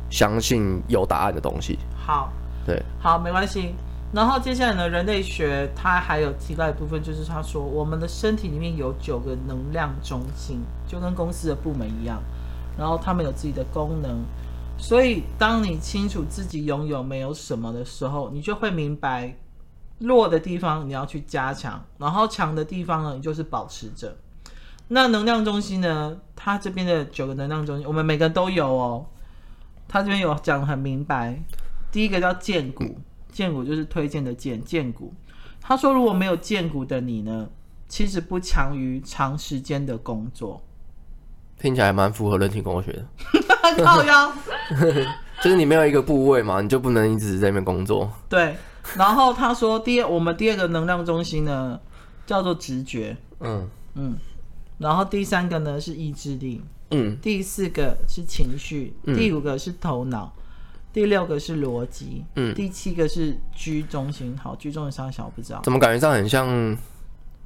[0.10, 1.78] 相信有答案的东西。
[1.98, 2.32] 好，
[2.66, 3.74] 对，好，没关系。
[4.14, 12.22] 然后接下来呢，人类学它还有提到一部分，就是他说我们的身体里面有九个能量中心，就跟公司的部门一样，
[12.78, 14.24] 然后他们有自己的功能。
[14.78, 19.38] 所以当你清楚自己拥有没有什么的时候，你就会明白
[20.00, 24.18] 弱的地方你要去加强，然后强的地方呢，你就是保持着。
[24.90, 26.18] 那能量中心呢？
[26.36, 29.06] 它这边的九个能量中心，我们每个都有哦。
[29.88, 31.42] 它这边有讲得很明白，
[31.92, 32.98] 第一个叫荐骨，
[33.32, 35.14] 荐骨就是推荐的荐，荐骨。
[35.62, 37.48] 他说如果没有荐骨的你呢，
[37.88, 40.62] 其实不强于长时间的工作。
[41.64, 43.06] 听起来蛮符合人体工学的。
[43.86, 44.30] 靠腰，
[45.42, 48.12] 就是你没有一个部位嘛，你就不能一直在那边工作。
[48.28, 48.58] 对。
[48.98, 51.80] 然后他说第二，我们第二个能量中心呢，
[52.26, 53.16] 叫做直觉。
[53.40, 54.18] 嗯嗯。
[54.78, 60.34] 然后第三个呢是意志力，嗯，第四个是情绪，嗯，第五个是头脑，
[60.92, 64.38] 第六个是逻辑，嗯，第七个是居中心。
[64.38, 66.78] 好，居中的三小我不知道，怎么感觉上很像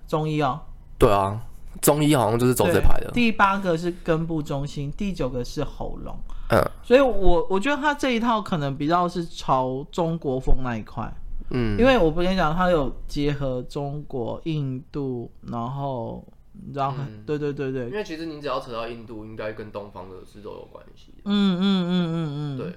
[0.07, 0.59] 中医哦？
[0.97, 1.39] 对啊，
[1.81, 3.11] 中医好像就是走这排的。
[3.11, 6.17] 第八个是根部中心，第九个是喉咙，
[6.49, 11.11] 嗯，所以我我觉得他这一套可能比较是朝中国风那一块，
[11.51, 16.25] 嗯，因为我不跟你讲，他有结合中国、印度，然后。
[16.59, 16.91] 你知道
[17.23, 21.13] 对对对对，因为其实你只要扯到印度，应该跟东方的是都有关系。
[21.23, 22.73] 嗯嗯嗯嗯嗯，对。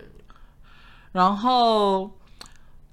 [1.12, 2.10] 然后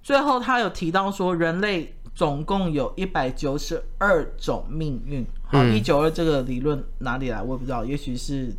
[0.01, 5.25] 最后他有提到说，人类总共有一百九十二种命运。
[5.47, 7.41] 好，一九二这个理论哪里来？
[7.41, 8.53] 我也不知道，也许是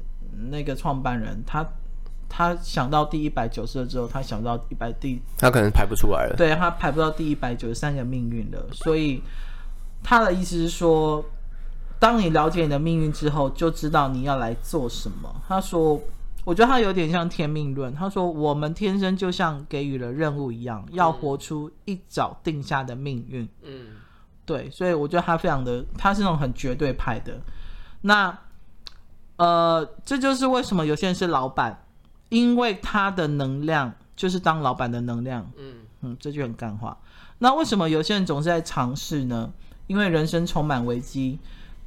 [0.50, 1.66] 那个创办人他
[2.28, 6.34] 他想到第一百九十二之后，他想到一百第，他可能排不出来了。
[6.36, 9.22] 对，他排不到第一百九十三个命运了，所以
[10.02, 11.24] 他的意思是说。
[12.00, 15.34] 当你了解你的命运之后，就知道你要来做什么。
[15.48, 16.00] 他说
[16.46, 17.92] ：“我觉得他有点像天命论。
[17.92, 23.96] 他说我们天生就像给予了任务一样，要活出一早定下的命运。”嗯，
[24.48, 27.38] 对，所以我觉得他非常的，他是那种很绝对派的。
[28.00, 28.38] 那，
[29.36, 31.84] 呃，这就是为什么有些人是老板，
[32.30, 35.48] 因为他的能量就是当老板的能量。
[35.58, 36.96] 嗯嗯，这句很干话。
[37.40, 39.52] 那为什么有些人总是在尝试呢？
[39.86, 41.38] 因为人生充满危机。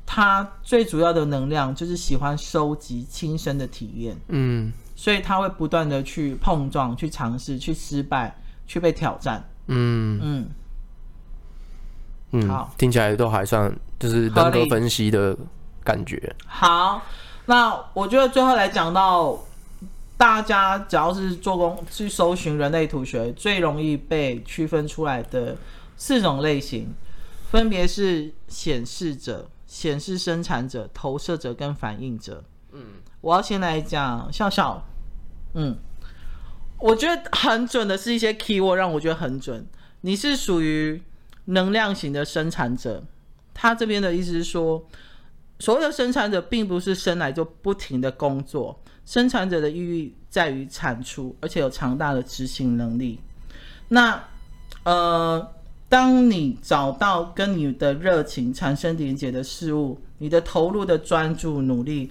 [0.04, 8.36] 他最主要的能量就是喜欢收集亲身的体验，嗯，所以他会不断的去碰撞、去尝试、去失败、
[8.68, 10.50] 去被挑战，嗯嗯
[12.32, 15.38] 嗯，好，听起来都还算就是人格分析的
[15.84, 16.36] 感觉。
[16.46, 17.02] 好，
[17.46, 19.38] 那我觉得最后来讲到，
[20.18, 25.56] 大家只要是做工去搜寻人类图学，最容易被区分出来的
[25.98, 26.94] 四种类型，
[27.50, 29.50] 分别是显示者。
[29.72, 32.44] 显示生产者、投射者跟反应者。
[32.74, 32.82] 嗯，
[33.22, 34.86] 我要先来讲笑笑。
[35.54, 35.78] 嗯，
[36.78, 39.66] 我觉得很准的是一些 keyword 让我觉得很准。
[40.02, 41.02] 你是属于
[41.46, 43.04] 能量型的生产者，
[43.54, 44.86] 他这边的意思是说，
[45.60, 53.20] 所谓的生产者并不是生来就不停的工作，生产者的意义在于产出，而且有强大的执行能力。
[53.90, 54.24] 那
[54.84, 55.54] 呃。
[55.92, 62.10] 当你找到跟你的热情产生连接的事物，你的投入的专注努力，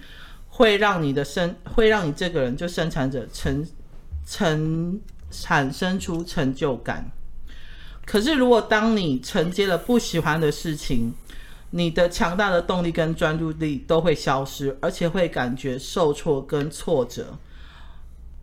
[0.51, 3.67] 会让你的生，会让你这个人就生产者成
[4.27, 7.11] 成产生出成就感。
[8.11, 11.15] 可是，如果当你承接了不喜欢的事情，
[11.71, 17.39] 你的强大的动力跟专注力都会消失，而且会感觉受挫跟挫折，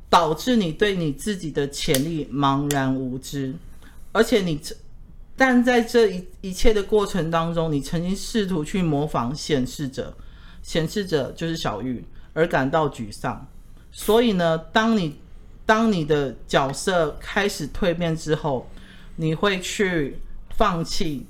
[0.10, 3.56] 导致你对你自己的潜力茫然无知，
[4.14, 4.58] 而且你。
[5.36, 10.16] 但在这一一切的过程当中，你曾经试图去模仿显示者，
[10.64, 13.46] 显示者就是小玉，而感到沮丧。
[13.92, 15.20] 所以呢，当你
[15.66, 18.68] 当你的角色开始蜕变之后，
[19.18, 20.18] 你会去
[20.56, 21.28] 放弃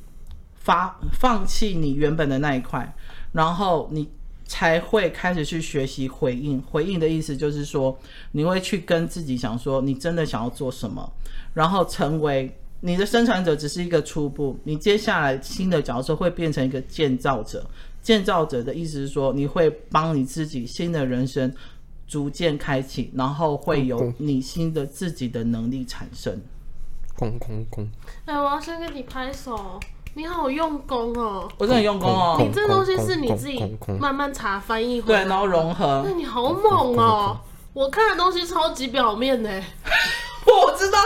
[0.54, 2.96] 发放弃你原本的那一块，
[3.32, 4.08] 然后你
[4.46, 6.62] 才会开始去学习回应。
[6.62, 8.00] 回应的意思就是说，
[8.32, 11.12] 你会去跟自己想说，你真的想要做什么，
[11.54, 12.56] 然后成为。
[12.82, 17.68] 你的生产者只是一个初步，你接下来新的角色会变成一个建造者。
[18.04, 21.52] 建造者的意思是说，你会帮你自己新的人生
[22.06, 26.40] 逐渐开启，然后会有你新的自己的能力产生。
[27.18, 27.90] 空空空！
[28.26, 29.80] 哎，我要先跟你拍手，
[30.14, 31.50] 你好用功哦！
[31.58, 32.38] 我真的很用功哦。
[32.40, 36.04] 你这东西是你自己慢慢查翻译回来，对，然后融合。
[36.06, 37.38] 那你好猛哦！
[37.74, 39.50] 我看的东西超级表面呢。
[40.46, 41.00] 我知道。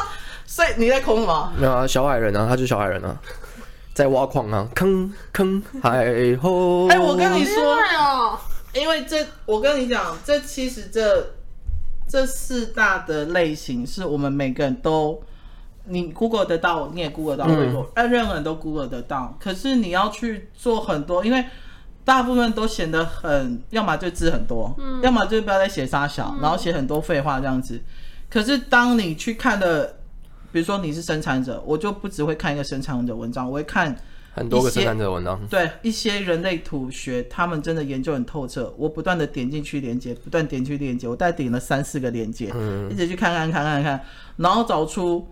[0.45, 1.53] 所以你在空什么？
[1.57, 3.17] 没有啊，小矮人啊，他就是小矮人啊，
[3.93, 6.03] 在挖矿啊，坑坑海
[6.35, 6.89] 后。
[6.89, 8.37] 哎、欸，我跟你说，哦、
[8.73, 11.25] 因为这，我跟你讲，这其实这
[12.09, 15.23] 这四大的类型是我们每个人都，
[15.85, 17.49] 你 Google 得到，你也 Google 得到，
[18.03, 19.37] 任何人都 Google 得到。
[19.39, 21.45] 可是你要去做很多，因为
[22.03, 27.81] 大部分都显得很，要么就字很多，嗯，要么就不要再写沙小，然后写很多废话这样子。
[28.29, 29.97] 可是当你去看的。
[30.53, 33.95] 比如说你是生产者，我就不只会看一个生产者文章，我会看
[34.33, 35.39] 很多个生产者文章。
[35.49, 38.73] 对，一些人类图学，他们真的研究很透彻。
[38.77, 44.01] 我不断的点进去连接，不断点去连接，我大概点了三四个连接，嗯，一直去看看看看看，
[44.35, 45.25] 然后找出。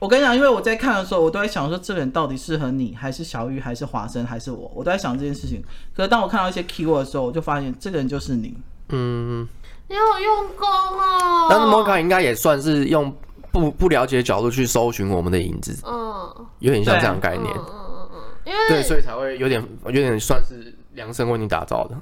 [0.00, 4.68] 我跟你讲，因为我在看的时候，我都在想说，这个人到底适合你，还是小雨，还是华生，还是我？
[4.74, 5.62] 我都在想这件事情。
[5.94, 8.56] 可是当我看到一些 keyword 的时候，我就发现这个人就是你。
[8.88, 9.46] 嗯，
[9.86, 11.46] 你好用功哦。
[11.48, 13.14] 但是摩卡应该也算是用。
[13.52, 21.96] 不不了解的角度去搜寻我们的影子，嗯，有点像这样概念，嗯嗯嗯，因为对，所以才会有点有点算是量身为你打造的，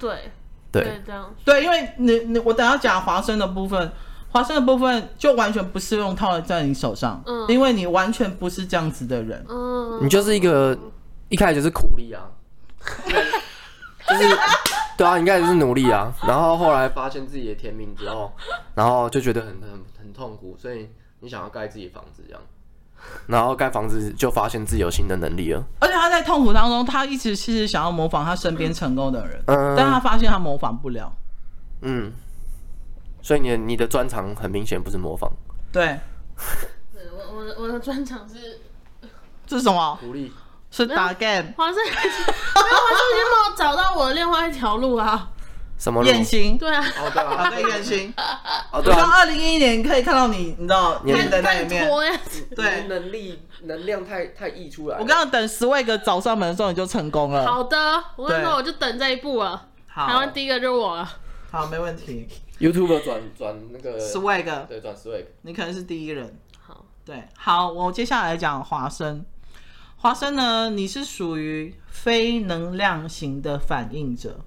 [0.00, 0.32] 对
[0.72, 3.92] 对对这样对，因为你你我等下讲华生的部分，
[4.30, 10.76] 华生的部分就完全不适用套在你手上，嗯，因为你完全不是这样子的人，嗯，你就是一个
[11.28, 12.22] 一开始就是苦力啊，
[14.08, 14.38] 就是。
[14.98, 18.32] 对啊，应该就是努力啊，然后后来发现自己的天命之后，
[18.74, 22.42] 然后就觉得很很很痛苦，所以你想要盖自己房子这样，
[23.28, 25.64] 然后盖房子就发现自己有新的能力了。
[25.78, 31.12] 而且他在痛苦当中，他一直其实想要模仿他身边成功的人，嗯，但他发现他模仿不了。
[31.82, 32.12] 嗯，
[33.28, 35.30] 所以你的你的专长很明显不是模仿。
[35.70, 36.00] 对，
[36.94, 38.58] 对我我的我的专长是
[39.46, 39.98] 这是什么？
[40.00, 40.32] 努力。
[40.70, 45.30] 是打 game，华生，没有华生已经帮我找到我的另外一条路啊。
[45.78, 46.08] 什么路？
[46.08, 46.56] 远行。
[46.56, 46.82] 对啊。
[46.82, 47.50] 哦对啊。
[47.50, 48.14] 对眼型。
[48.72, 48.96] 哦对啊。
[48.96, 51.86] 到二零一一年可以看到你，你知道你的那一面。
[52.56, 52.86] 对。
[52.86, 54.96] 能力能量太太溢出来。
[54.98, 57.46] 我刚刚等 Swag 找上门的时候你就成功了。
[57.46, 59.68] 好的，我跟你说我就等这一步了。
[59.86, 60.06] 好。
[60.06, 61.10] 台湾第一个就是我了。
[61.50, 62.26] 好，没问题。
[62.58, 64.66] YouTube 转转那个 Swag。
[64.66, 65.24] 对，转 Swag。
[65.42, 66.38] 你可能是第一人。
[66.60, 66.84] 好。
[67.04, 69.24] 对，好，我接下来讲华生。
[69.96, 74.40] 华生呢，你是属于非能量型的反应者。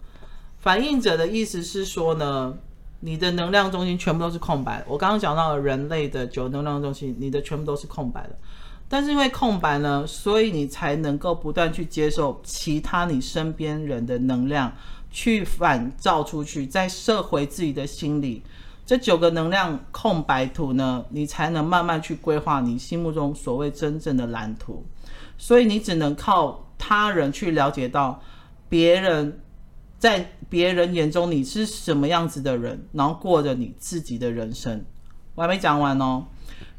[0.59, 2.57] 反应者的意思是说呢，
[2.99, 4.83] 你的能量中心全部都是空白。
[4.87, 8.37] 我刚刚讲到了人类的九能量中心，你的全部都是空白的。
[8.87, 14.71] 但是因为空白呢，所以你才能够不断去接受其他你身边人的能量，
[15.11, 18.43] 去反照出去，再射回自己的心里。
[18.85, 24.85] 这九个能量空白图呢，你才能慢慢去规划你心目中所谓真正的蓝图。
[25.37, 28.21] 所以你只能靠他人去了解到
[28.67, 29.39] 别人
[29.97, 34.83] 在别人眼中你是什么样子的人，然后过着你自己的人生。
[35.35, 36.25] 我还没讲完哦。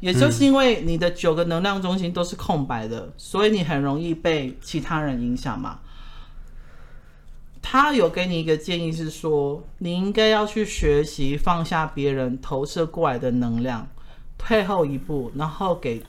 [0.01, 5.78] 也就是因为你的九个能量中心都是空白的，所以你很容易被其他人影响嘛。
[7.62, 13.88] 他有给你一个建议是说，你应该要去学习放下别人投射过来的能量，
[14.36, 16.02] 退后一步，然后给，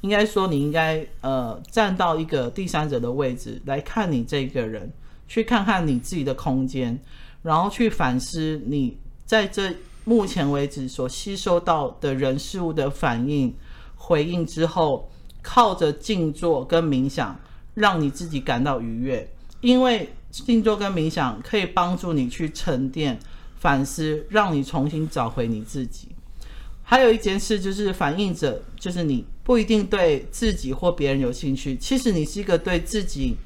[0.00, 4.90] 应该说你应该呃站到一个第三者的位置来看你这个人，
[5.28, 6.98] 去看看你自己的空间，
[7.42, 8.96] 然后去反思你
[9.26, 9.74] 在这。
[10.02, 13.54] 目前为止所吸收到的人事物的反应、
[13.94, 15.08] 回应之后，
[15.42, 17.38] 靠着静坐跟冥想，
[17.74, 19.30] 让你自己感到愉悦。
[19.60, 23.18] 因为静坐跟冥想可以帮助你去沉淀、
[23.56, 26.08] 反思，让你重新找回你自己。
[26.82, 33.36] 还有一件事就是，反映者就是你不一定对自己或别人有兴趣，其实你是一个对自己。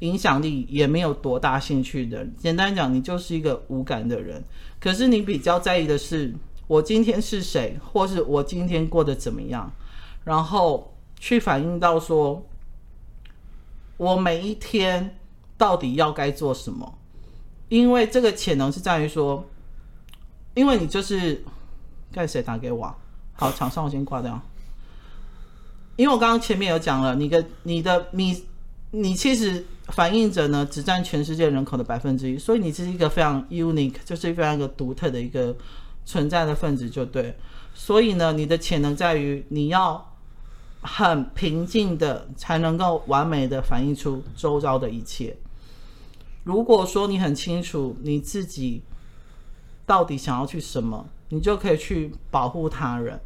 [0.00, 4.42] 影响力也没有多大兴趣的人，简单讲，你就是一个无感的人。
[4.80, 6.34] 可是你比较在意的是，
[6.66, 9.72] 我今天是谁，或是我今天过得怎么样，
[10.24, 12.44] 然后去反映到说，
[13.96, 15.16] 我每一天
[15.62, 16.98] 到底要该做什么？
[17.68, 19.44] 因为这个潜能是在于说，
[20.54, 21.44] 因为你就是，
[22.10, 22.92] 该谁打给我？
[23.34, 24.40] 好，场上我先挂掉。
[25.94, 28.44] 因为我刚刚前面有讲了，你的你的你
[28.90, 29.64] 你其实。
[29.88, 35.54] 反映着呢，只占全世界人口的百分之一，所以你是一个非常 unique，就是非常一个独特的一个
[36.04, 37.36] 存在的分子，就对。
[37.74, 40.14] 所以呢，你的潜能在于你要
[40.80, 45.36] 很平静的，才能够完美的反映出周遭的一切。
[46.44, 48.82] 如果说你很清楚你自己
[49.86, 53.20] 到底想要去什么，你就可以去保护他人。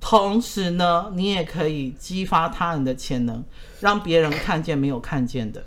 [0.00, 3.44] 同时呢，你也可以激发他人的潜能，
[3.80, 5.62] 让别人看见没有看见的。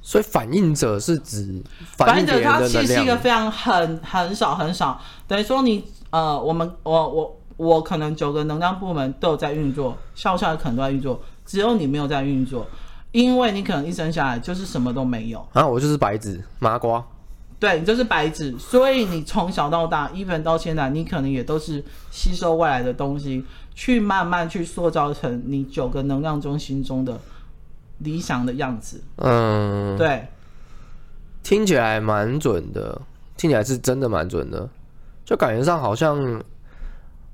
[0.00, 1.62] 所以反应者是指
[1.96, 12.66] 反应者，他其实是一个非常很很少很少，等于说你呃，我们我我我可能九个能量部门都有在运作，笑笑可能都在运作，只有你没有在运作，
[13.12, 15.46] 因为你可能一生下来就是什么都没有。
[15.52, 17.04] 啊，我就是白纸麻瓜。
[17.60, 23.44] 对，你就是白纸，所以你从小到大，even 到现在，你可能也都是吸收外来的东西，
[23.74, 27.18] 去慢慢去塑造成你九个能量中心中的
[27.98, 29.02] 理想的样子。
[29.16, 30.28] 嗯，对，
[31.42, 33.00] 听起来蛮准的，
[33.36, 34.68] 听起来是真的蛮准的，
[35.24, 36.40] 就感觉上好像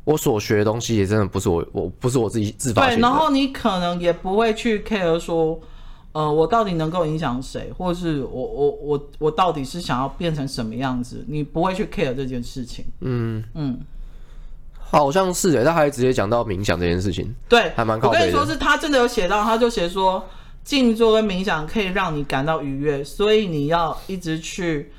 [0.04, 2.94] 我所学的东西也真的不是我，我不是我自己自发的。
[2.94, 5.60] 对，然后你可能也不会去 care 说。
[6.16, 11.24] 呃，我到底能够影响谁，或者是我我我我到底是想要变成什么样子？
[11.26, 12.84] 你不会去 care 这件事情。
[13.00, 13.80] 嗯嗯，
[14.78, 17.34] 好像是诶，他还直接讲到冥想这件事情。
[17.48, 18.00] 对，还蛮。
[18.00, 20.24] 我跟你说，是他真的有写到，他就写说，
[20.62, 24.92] 静坐跟冥想可以让你感到愉悦，所以你要一直去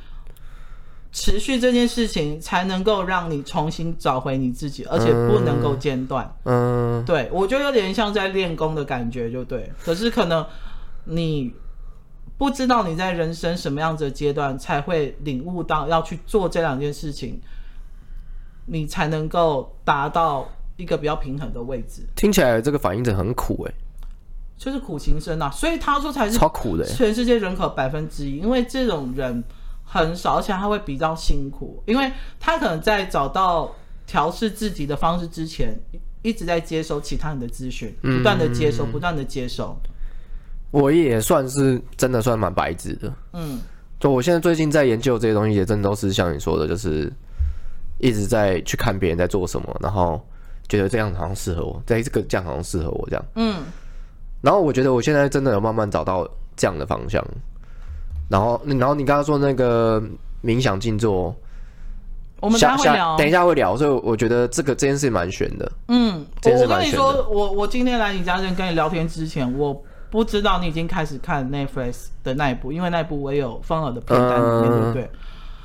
[1.15, 6.29] 持续这件事情，才能够让你重新找回你自己，而且不能够间断。
[6.43, 9.71] 嗯，对，我觉得有点像在练功的感觉，就对。
[9.81, 10.45] 可是可能。
[11.07, 11.53] 你
[12.35, 17.39] 不知道你在人生什么样子的阶段才会领悟到要去做这两件事情，
[18.65, 22.01] 你才能够达到一个比较平衡的位置。
[22.15, 23.75] 听起来这个反应者很苦哎、欸，
[24.57, 29.43] 就是苦行僧啊，所以他说才是超苦的，全世界人口百分之一，因为这种人
[29.85, 33.73] 很少，而且他会比较辛苦，因为他可能在找到
[34.05, 35.79] 调试自己的方式之前，
[36.21, 39.77] 一直在接收其他人的资讯，不断的接收，不断的接收。
[40.71, 43.61] 我也算是真的算蛮白纸的，嗯，
[43.97, 47.09] 就我现在最近在研究这些东西，也真的都是像你说的，就是
[47.99, 50.19] 一直在去看别人在做什么，然后
[50.67, 53.63] 觉得这样好像适合我，在这个这样好像适合我这样，嗯，
[54.41, 56.27] 然后我觉得我现在真的有慢慢找到
[56.57, 57.25] 这样的方向，
[58.29, 60.01] 然后然后你刚刚说那个
[60.43, 61.35] 冥想静坐，
[62.39, 69.83] 我们等下会聊，等一下会聊，所以我觉得这个这件事蛮悬的，嗯，我我跟你说，我我今天来你家这跟你聊天之前，我。
[70.07, 75.09] 不知道你已经开始看 Netflix 的那一部，因为那一部我也有放我的片单里面，对不对？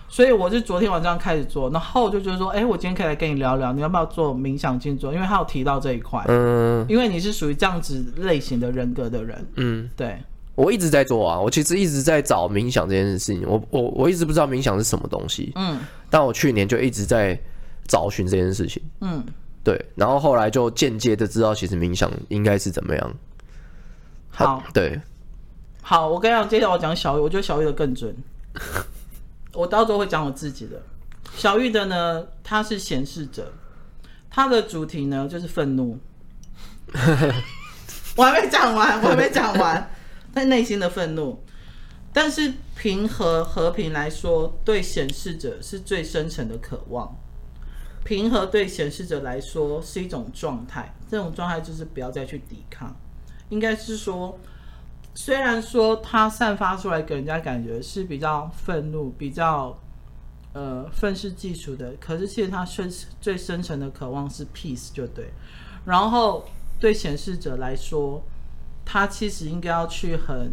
[0.09, 5.15] 所以我是昨天晚上开始做，然后我就觉得说，哎，我今天可以来跟你聊聊，你要不要做冥想静坐？
[5.15, 10.19] 因为他有提到这一块，嗯，因为你是属于这样子类型的人格的人，嗯，对。
[10.61, 15.81] 我一直在做啊，我其实一直在找冥想这件事情，我我我一直不知道冥想是什么东西，嗯，
[16.11, 17.39] 但我去年就一直在
[17.87, 19.25] 找寻这件事情，嗯。
[19.63, 23.15] 对，然后后来就间接的知道其实冥想应该是怎么样。
[24.31, 24.99] 好，对，
[25.83, 28.17] 好，我跟你讲，接下来我讲小玉，我觉得小玉的更准。
[29.53, 30.81] 我到时候会讲我自己的。
[31.37, 33.53] 小玉的呢，他是显示者，
[34.31, 35.99] 他的主题呢就是愤怒。
[38.17, 39.91] 我还没讲完，我还没讲完，
[40.33, 41.43] 在内心的愤怒。
[42.13, 47.17] 但是平和和平来说，对显示者是最深层的渴望。
[48.03, 52.97] 平和对显示者来说是一种状态，这种状态就是不要再去抵抗。
[53.51, 54.39] 应该是说，
[55.15, 59.79] 虽然说他散发出来给人家感觉是比较愤怒、比较
[60.53, 65.31] 呃愤世嫉俗的，可是其实他深最深层的渴望是 peace，就对。
[65.85, 66.45] 然后
[66.81, 68.25] 对显示者来说，
[68.91, 70.53] 他其实应该要去很。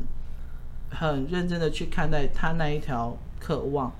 [0.89, 3.91] 很认真的去看待他那一条渴望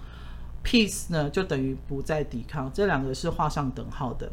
[0.63, 4.31] ，peace 呢就等于不再抵抗，这两个是画上等号的。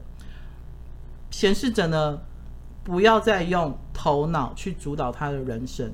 [1.33, 2.21] 显示者呢，
[2.85, 5.93] 不要再用头脑去主导他的人生，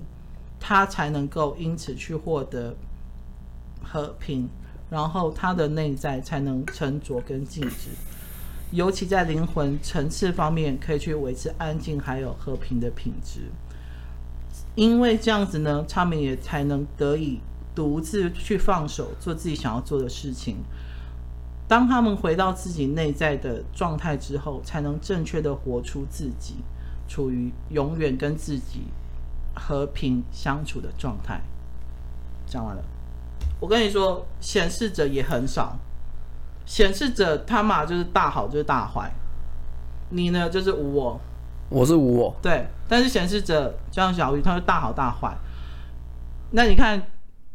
[0.60, 2.76] 他才能够因此去获得
[3.82, 4.46] 和平，
[4.90, 7.88] 然后他的内在才能沉着跟静止，
[8.70, 13.50] 尤其在灵魂层次方面，可以去维持安静还有和平的品质。
[14.80, 17.38] 因为这样子呢，他们也才能得以
[17.74, 20.56] 独自去放手，做自己想要做的事情。
[21.68, 26.54] 当他们回到自己内在的状态之后，才能正确的活出自己，
[27.06, 28.84] 处于永远跟自己
[29.54, 31.42] 和平相处的状态。
[32.46, 32.82] 讲完了，
[33.60, 35.76] 我跟你说，显示者也很少，
[36.64, 39.12] 显示者他嘛就是大好就是大坏，
[40.08, 41.20] 你呢就是无我。
[41.70, 45.32] 我是无我，对，但是显示者像小玉，他是大好大坏。
[46.50, 47.00] 那你看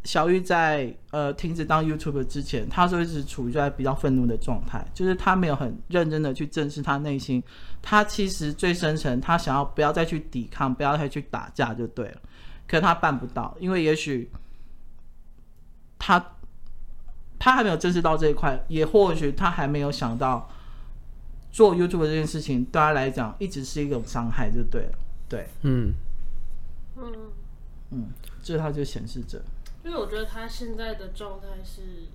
[0.05, 7.43] 小玉在呃停止当 YouTube 之前，他就一直处于在比较愤怒的状态，就是他没有很认真的去正视他内心，
[7.81, 12.17] 他其实最深层，他想要不要再去抵抗，不要再去打架就对了。
[12.65, 14.31] 可他办不到，因为也许
[15.99, 16.25] 他
[17.37, 20.49] 他还没有正视到这一块，也或许他还没有想到。
[21.55, 24.97] 做 YouTube 这件事情对他来讲一直是一种伤害，就对了。
[25.29, 25.93] 对，嗯
[26.97, 27.31] 嗯
[27.91, 28.09] 嗯，
[28.43, 29.41] 这他就显示着。
[29.81, 32.09] 因为我觉得他现在的状态是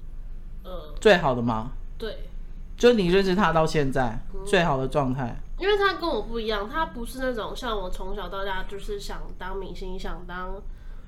[0.62, 1.72] 呃最好的吗？
[1.97, 2.28] 对，
[2.76, 5.41] 就你认识他到现在、嗯、最好的状态。
[5.59, 10.62] 因为他跟我不一样，他不是那种像我从小到大就是想当明星、想当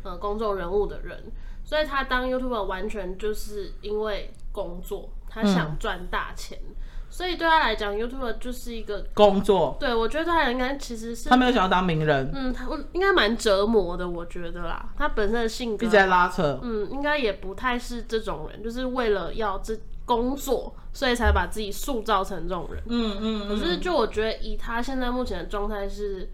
[0.04, 1.30] 呃公众人物的人，
[1.64, 6.58] 所以他当 YouTuber 完全就是因为工作，他想赚大钱。
[6.62, 6.76] 嗯
[7.12, 9.76] 所以对他来讲，YouTube 就是一个工作。
[9.78, 12.32] 对，我觉得他应该其实是他没有想要当名人。
[12.34, 14.88] 嗯，他应该蛮折磨的，我觉得啦。
[14.96, 16.58] 他本身的性格一直在拉扯。
[16.62, 22.82] 嗯，应该也不太是这种人，就是为了要这工作，所以才把自己塑造成这种人。
[22.86, 23.48] 嗯嗯。
[23.50, 26.30] 可是，就我觉得，以他现在目前的状态，是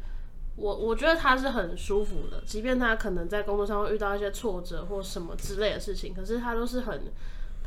[0.54, 7.02] 我我觉得他是很舒服的，即便他可能在工作上会遇到一些挫折或什么之类的事情，可是他都是很。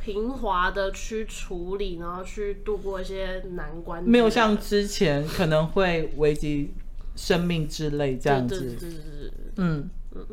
[0.04, 6.74] 平滑的去处理，然后去度过一些难关，没有像之前可能会危及
[7.14, 8.58] 生命之类这样子。
[8.58, 10.26] 对对对对，嗯嗯，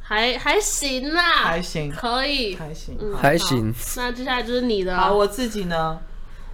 [0.00, 3.74] 还还行啦，还行，可以，还行，嗯、还行。
[3.96, 4.96] 那接下来就是你的。
[4.96, 6.00] 好，我自己呢，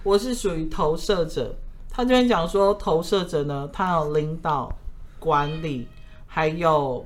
[0.03, 1.57] 我是属于投射者。
[1.89, 4.69] 他这边讲说，投射者呢，他有领导、
[5.17, 5.87] 管理，
[6.27, 7.05] 还有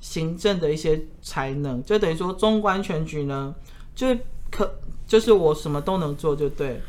[0.00, 3.52] 行政的一些才能，就等于说纵观全局呢。
[3.94, 4.18] 就是
[4.50, 4.74] 可，
[5.06, 6.80] 就是我什么都能做就对。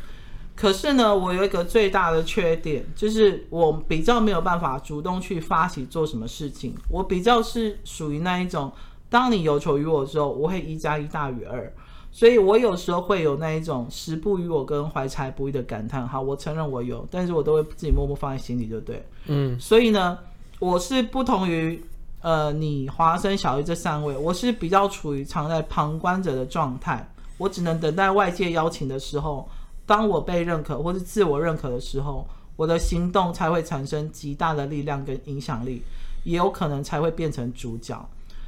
[0.56, 6.74] 可是呢，我有一个最大的缺点，就是我比较没有办法主动去发起做什么事情。
[6.88, 8.72] 我比较是属于那一种，
[9.10, 11.72] 当你有求于我的时候，我会一加一大于二。
[12.12, 16.06] 所以我有时候会有那一种时不与我跟怀才不遇的感叹。
[16.06, 19.04] 好，我承认我有，但是我都会自己默默放在心里就对。
[19.26, 20.16] 嗯，所以呢，
[20.60, 21.82] 我是不同于。
[22.24, 27.06] 呃，你华生、小玉这三位，我是比较处于常在旁观者的状态，
[27.36, 29.46] 我只能等待外界邀请的时候，
[29.84, 35.82] 当我被认可或是自我认可的时候，我的行动才会产生极大的力量跟影响力，
[36.24, 38.02] 也有可能才会变成主角。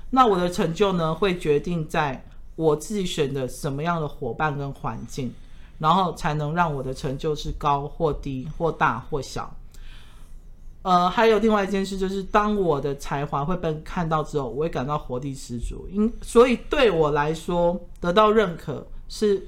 [0.08, 2.24] 那我的成就呢，会决定在
[2.54, 5.30] 我自己选的什么样的伙伴跟环境，
[5.78, 9.54] 然后才能让我的成就是高或低或大或小。
[10.86, 15.84] 呃，还有另外一件事，就是当我的才华会被看到之后，我会感到活力十足。
[15.90, 19.44] 因所以对我来说，得到认可是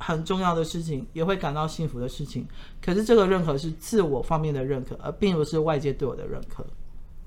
[0.00, 2.44] 很重要的事情，也会感到幸福的事情。
[2.84, 6.66] 可是这个认可是自我方面的认可，而并不是外界对我的认可。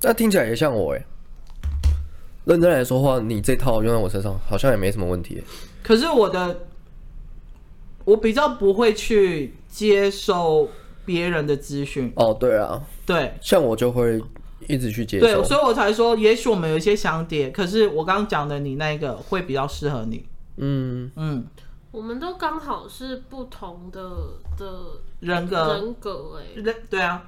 [0.01, 1.01] 那听起来也像我哎。
[2.43, 5.41] 认真来说话，你这套用在我身上好像也没什么问题。
[5.81, 6.65] 可是我的，
[8.03, 10.67] 我比较不会去接受
[11.05, 12.11] 别人的资讯。
[12.15, 14.21] 哦，对啊，对，像我就会
[14.67, 15.25] 一直去接受。
[15.25, 20.25] 对，所以我才说，也许我们有一些相叠，可是我刚刚讲的你那个会比较适合你。
[20.57, 21.11] 嗯。
[21.15, 21.45] 嗯，
[21.91, 24.01] 我们都刚好是不同的
[24.57, 24.67] 的
[25.19, 25.73] 人格。
[25.73, 27.23] 人格哎、欸，人对啊，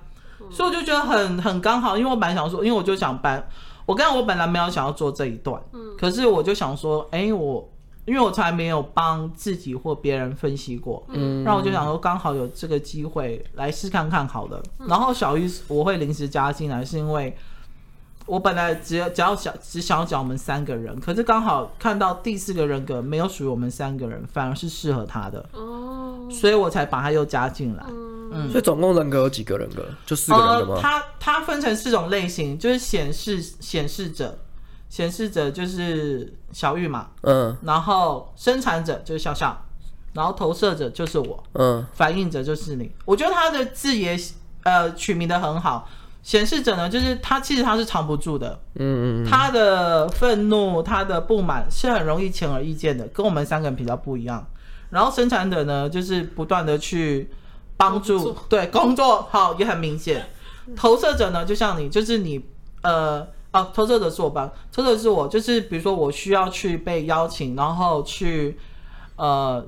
[0.49, 3.45] 所以我就觉得很很刚好，因为我本来想说，因为我就想搬，
[3.85, 7.69] 我刚刚我本来没有想要做这一段，嗯，可是我就想说，哎、欸，我
[8.05, 17.35] 因为我从来没有帮自己或别人分析过，嗯，然后我就想说，刚好有这个机会来试看看好了，然后小玉我会临时加进来，是因为。
[18.25, 27.83] 我本来只要只要想只想要讲我们三个人，可是刚好看到第四个人格没有属于我们三个人，反而是适合他的哦，所以我才把他又加进来。
[27.89, 29.85] 嗯，所以总共人格有几个人格？
[30.05, 30.79] 就四个人格吗？
[30.81, 34.39] 他他分成四种类型，就是显示显示者，
[34.93, 39.59] 显示者就是小玉嘛，嗯，然后生产者就是笑笑，
[40.13, 42.91] 然后投射者就是我，嗯，反应者就是你。
[43.03, 44.15] 我觉得他的字也
[44.61, 45.89] 呃取名的很好。
[46.21, 54.45] 显示者呢，就是他其实他是藏不住的，嗯嗯，他的愤怒、他的不满是很容易显而易见的，跟我们三个人比较不一样。
[54.91, 57.31] 然后生产者呢，就是不断的去
[57.75, 60.27] 帮助，对工作好也很明显。
[60.75, 62.45] 投射者呢，就像你，就是你，
[62.83, 68.57] 呃，哦，投射者是我吧，投射者是我，就是比如说我需要去被邀请，然后去，
[69.15, 69.65] 呃。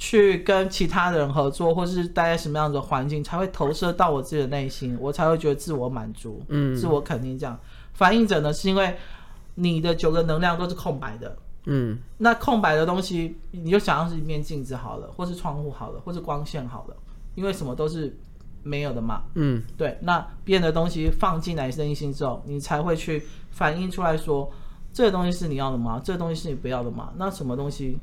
[0.00, 7.36] 去跟其他人合作，或是待在什么样的环境，才会投射到我自己的内心，我才会觉得自我满足，嗯，自我肯定。
[7.36, 7.58] 这样，
[7.94, 8.96] 反应者呢，是因为
[9.56, 16.96] 你的九个能量都是空白的，嗯，那空白的东西，你就想象是一面镜子好了，或是窗户好了，或是光线好了，
[17.34, 18.16] 因为什么都是
[18.62, 19.96] 没有的嘛，嗯，对。
[20.00, 24.50] 那别人的东西放进来内心之后，你才会去反映出来说，
[24.92, 26.00] 这个东西是你要的吗？
[26.04, 27.12] 这个东西是你不要的吗？
[27.16, 27.98] 那什么东西？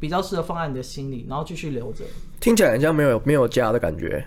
[0.00, 2.04] 比较适合放在你的心里，然后继续留着。
[2.40, 4.26] 听起来很像没有没有家的感觉，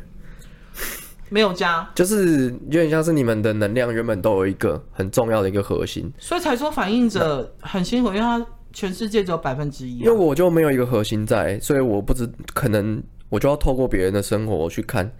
[1.27, 9.97] 没有家，就是有点像是你们的能量原本都有一个很重要的一个核心，所以才说反映者很辛苦，因为他全世界只有百分之一。
[9.97, 15.11] 因为我就没有一个核心在，所以我不知可能我就要透过别人的生活去看，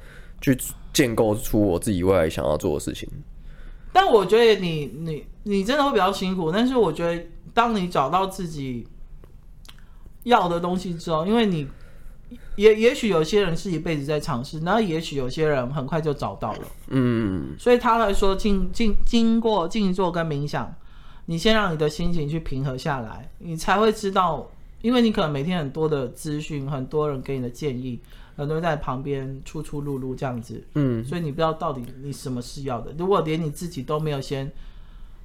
[0.54, 0.58] 去
[0.94, 3.10] 建构出我自己未来想要做的事情。
[3.92, 8.88] 但我觉得你你你真的会比较辛苦，但是我觉得当你找到自己。
[10.26, 11.68] 要的东西之后，因为你
[12.56, 16.62] 也也许有些人是一辈子在尝试，然后也许有些人很快就找到了。
[16.88, 20.74] 嗯，所以他来说，经经经过静坐跟冥想，
[21.28, 24.50] 你先让你的心情去平和下来，你才会知道，
[24.82, 28.00] 因为你可能每天很多的资讯，很多人给你的建议，
[28.36, 30.64] 很多人在旁边出出入入这样子。
[30.74, 32.94] 嗯，所以你不知道到底你什么是要的。
[32.98, 34.52] 如果连你自己都没有先。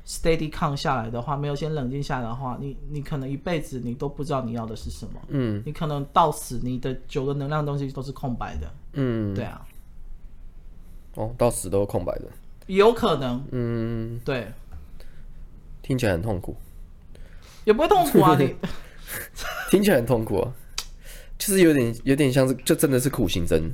[0.07, 5.21] Steady 抗下来的话，没有先冷静下来的话，你你可能一辈子你都不知道你要的是什么。
[5.29, 8.73] 嗯，你可能到死，你的九个能量东西都是空白的。
[8.95, 9.65] 嗯，对啊。
[11.15, 12.25] 哦，到死都是空白的。
[12.67, 13.45] 有可能。
[13.53, 14.49] 嗯，对。
[15.83, 16.57] 听起来很痛苦。
[17.65, 18.57] 也不会痛苦啊，你。
[19.71, 20.53] 听起来很痛苦啊，
[21.41, 23.73] 就是有点有点像是，就真的是苦行僧。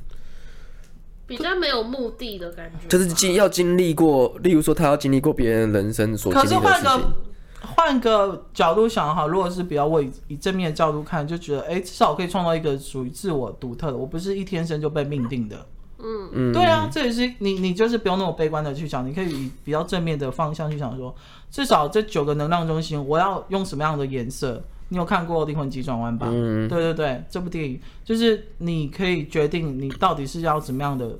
[1.26, 6.62] 比较没有目的的感觉，就是经要经历过，例如说他要经历过别人人生所经历的事情。
[6.62, 7.12] 可是换个
[7.60, 13.96] 换个角度想哈，如果是比较为以正面的角度看，就觉得哎、欸，至少我可以创造一个属于自我独特的。
[13.96, 15.66] 我不是一天生就被命定的。
[15.98, 21.12] 嗯嗯，对啊，这也是你你就是不用那么悲观的去想，你可以以比较正面的方向去想说，
[21.50, 24.62] 至少这九个能量中心，我要用什么样的颜色？
[24.88, 26.28] 你有看过《灵魂急转弯》吧？
[26.30, 31.10] 嗯，对对对，这部电影就是你可以决定你到底是要怎么样的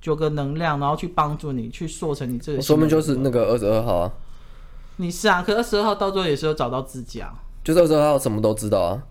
[0.00, 2.60] 九个能量，然后去帮助你去塑成你这个。
[2.60, 4.12] 说明就是那个二十二号啊。
[4.96, 7.32] 你是啊，可二十二号到最后也是有找到自己啊。
[7.64, 9.02] 就是二十二号什么都知道啊。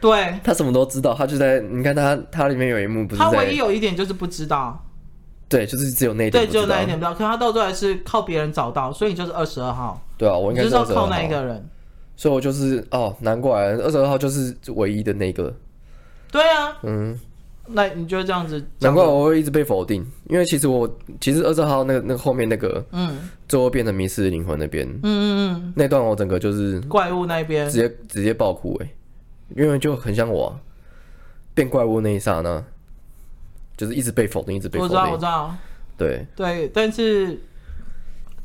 [0.00, 3.20] 对， 他什么都知道，他就在你看他他里面有一幕不是？
[3.20, 4.86] 他唯一有一点就是不知道。
[5.48, 6.46] 对，就是只有那一点。
[6.46, 7.12] 对，只有那一点不知道。
[7.12, 10.00] 可是他到最后还是靠别人找到，所以你就是二十二号。
[10.16, 11.68] 对啊，我应该是要靠那一个人。
[12.20, 15.50] 所以，我就是哦，难怪二十二号就是唯一的那个。
[16.30, 17.18] 对啊，嗯，
[17.68, 18.62] 那你就这样子。
[18.80, 20.86] 难怪我会一直被否定，因为其实我
[21.18, 30.54] 其实二十二号那个那个后面那个，嗯，最后变成迷失灵魂那边，嗯嗯嗯，那段我整个就是怪物那边直接直接爆哭哎、欸，因为就很像我
[31.54, 32.62] 变怪物那一刹那，
[33.78, 34.94] 就是一直被否定，一直被否定。
[34.94, 35.56] 我知道，我知道。
[35.96, 37.40] 对对，但是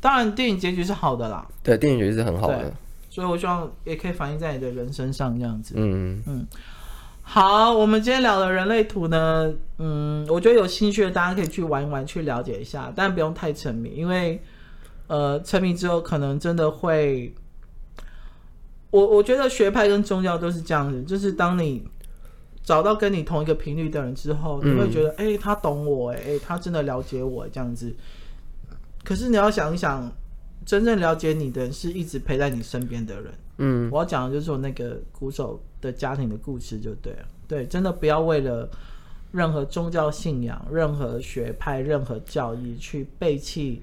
[0.00, 1.46] 当然电影结局是好的啦。
[1.62, 2.72] 对，电影结局是很好的。
[3.16, 5.72] 所以，我希望也可以反映在你的人身上，这样子。
[5.78, 6.46] 嗯嗯。
[7.22, 14.38] 好，我们今天聊的人类图呢，嗯，我觉得有兴趣的大家可以去玩一玩，去了解一下，但不用太沉迷，因为，
[15.06, 17.34] 呃，沉迷之后可能真的会，
[18.90, 21.88] 我我觉得学派跟宗教都是这样子，就是当你
[22.62, 27.96] 找到跟你同一个频率的人之后，你会觉得，哎、嗯欸，他懂我、欸，哎，他真的了解我，这样子。
[29.02, 30.12] 可是你要想一想，
[30.66, 33.32] 真正了解你的人是一直陪在你身边的人。
[33.58, 37.26] 嗯，我要讲的就是我那个鼓手的家庭的故事，就对了。
[37.48, 38.68] 对，真的不要为了
[39.32, 43.80] 任何宗教信仰、任何学派、任何教义去背弃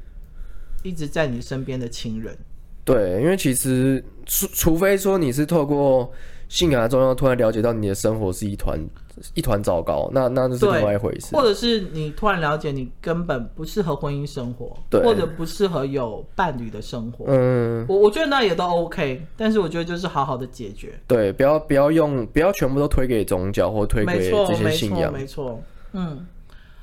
[0.84, 2.38] 一直在你身边的亲人。
[2.84, 6.11] 对，因为其实除除非说你是透过
[6.49, 8.77] 信仰中央突然了解到你的生活是一团
[9.34, 11.36] 一团糟糕，那那就是另外一回事。
[11.36, 17.26] 或者是你突然了解你根本不适合婚姻生活，对，或者不适合有伴侣的生活。
[17.28, 20.99] 嗯，我我觉得那也都 OK，但是我觉得就是好好的解决。
[21.07, 25.11] 对，不要不要用不要全部都推给宗教或推给这些信仰。
[25.11, 25.64] 没错，没错。
[25.93, 26.26] 嗯，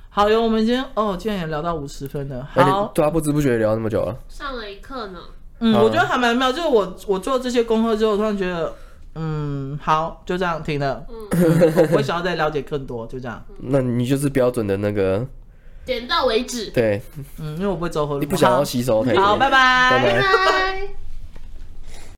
[0.08, 2.48] 好哟，我们今天哦，今天也聊到五十分了。
[2.52, 5.18] 好，对啊，不知不觉聊那么久了，上了一课呢。
[5.62, 8.72] 嗯，我觉得还蛮妙，就是我我做这些功课之后，突然觉得，
[9.14, 11.04] 嗯，好，就这样停了。
[11.08, 13.42] 嗯，我不想要再了解更多，就这样。
[13.58, 15.26] 那你就是标准的那个，
[15.84, 16.70] 点到为止。
[16.70, 17.02] 对，
[17.38, 18.20] 嗯，因为我不会走火入魔。
[18.20, 21.09] 你不想要吸收，好，拜拜，拜拜。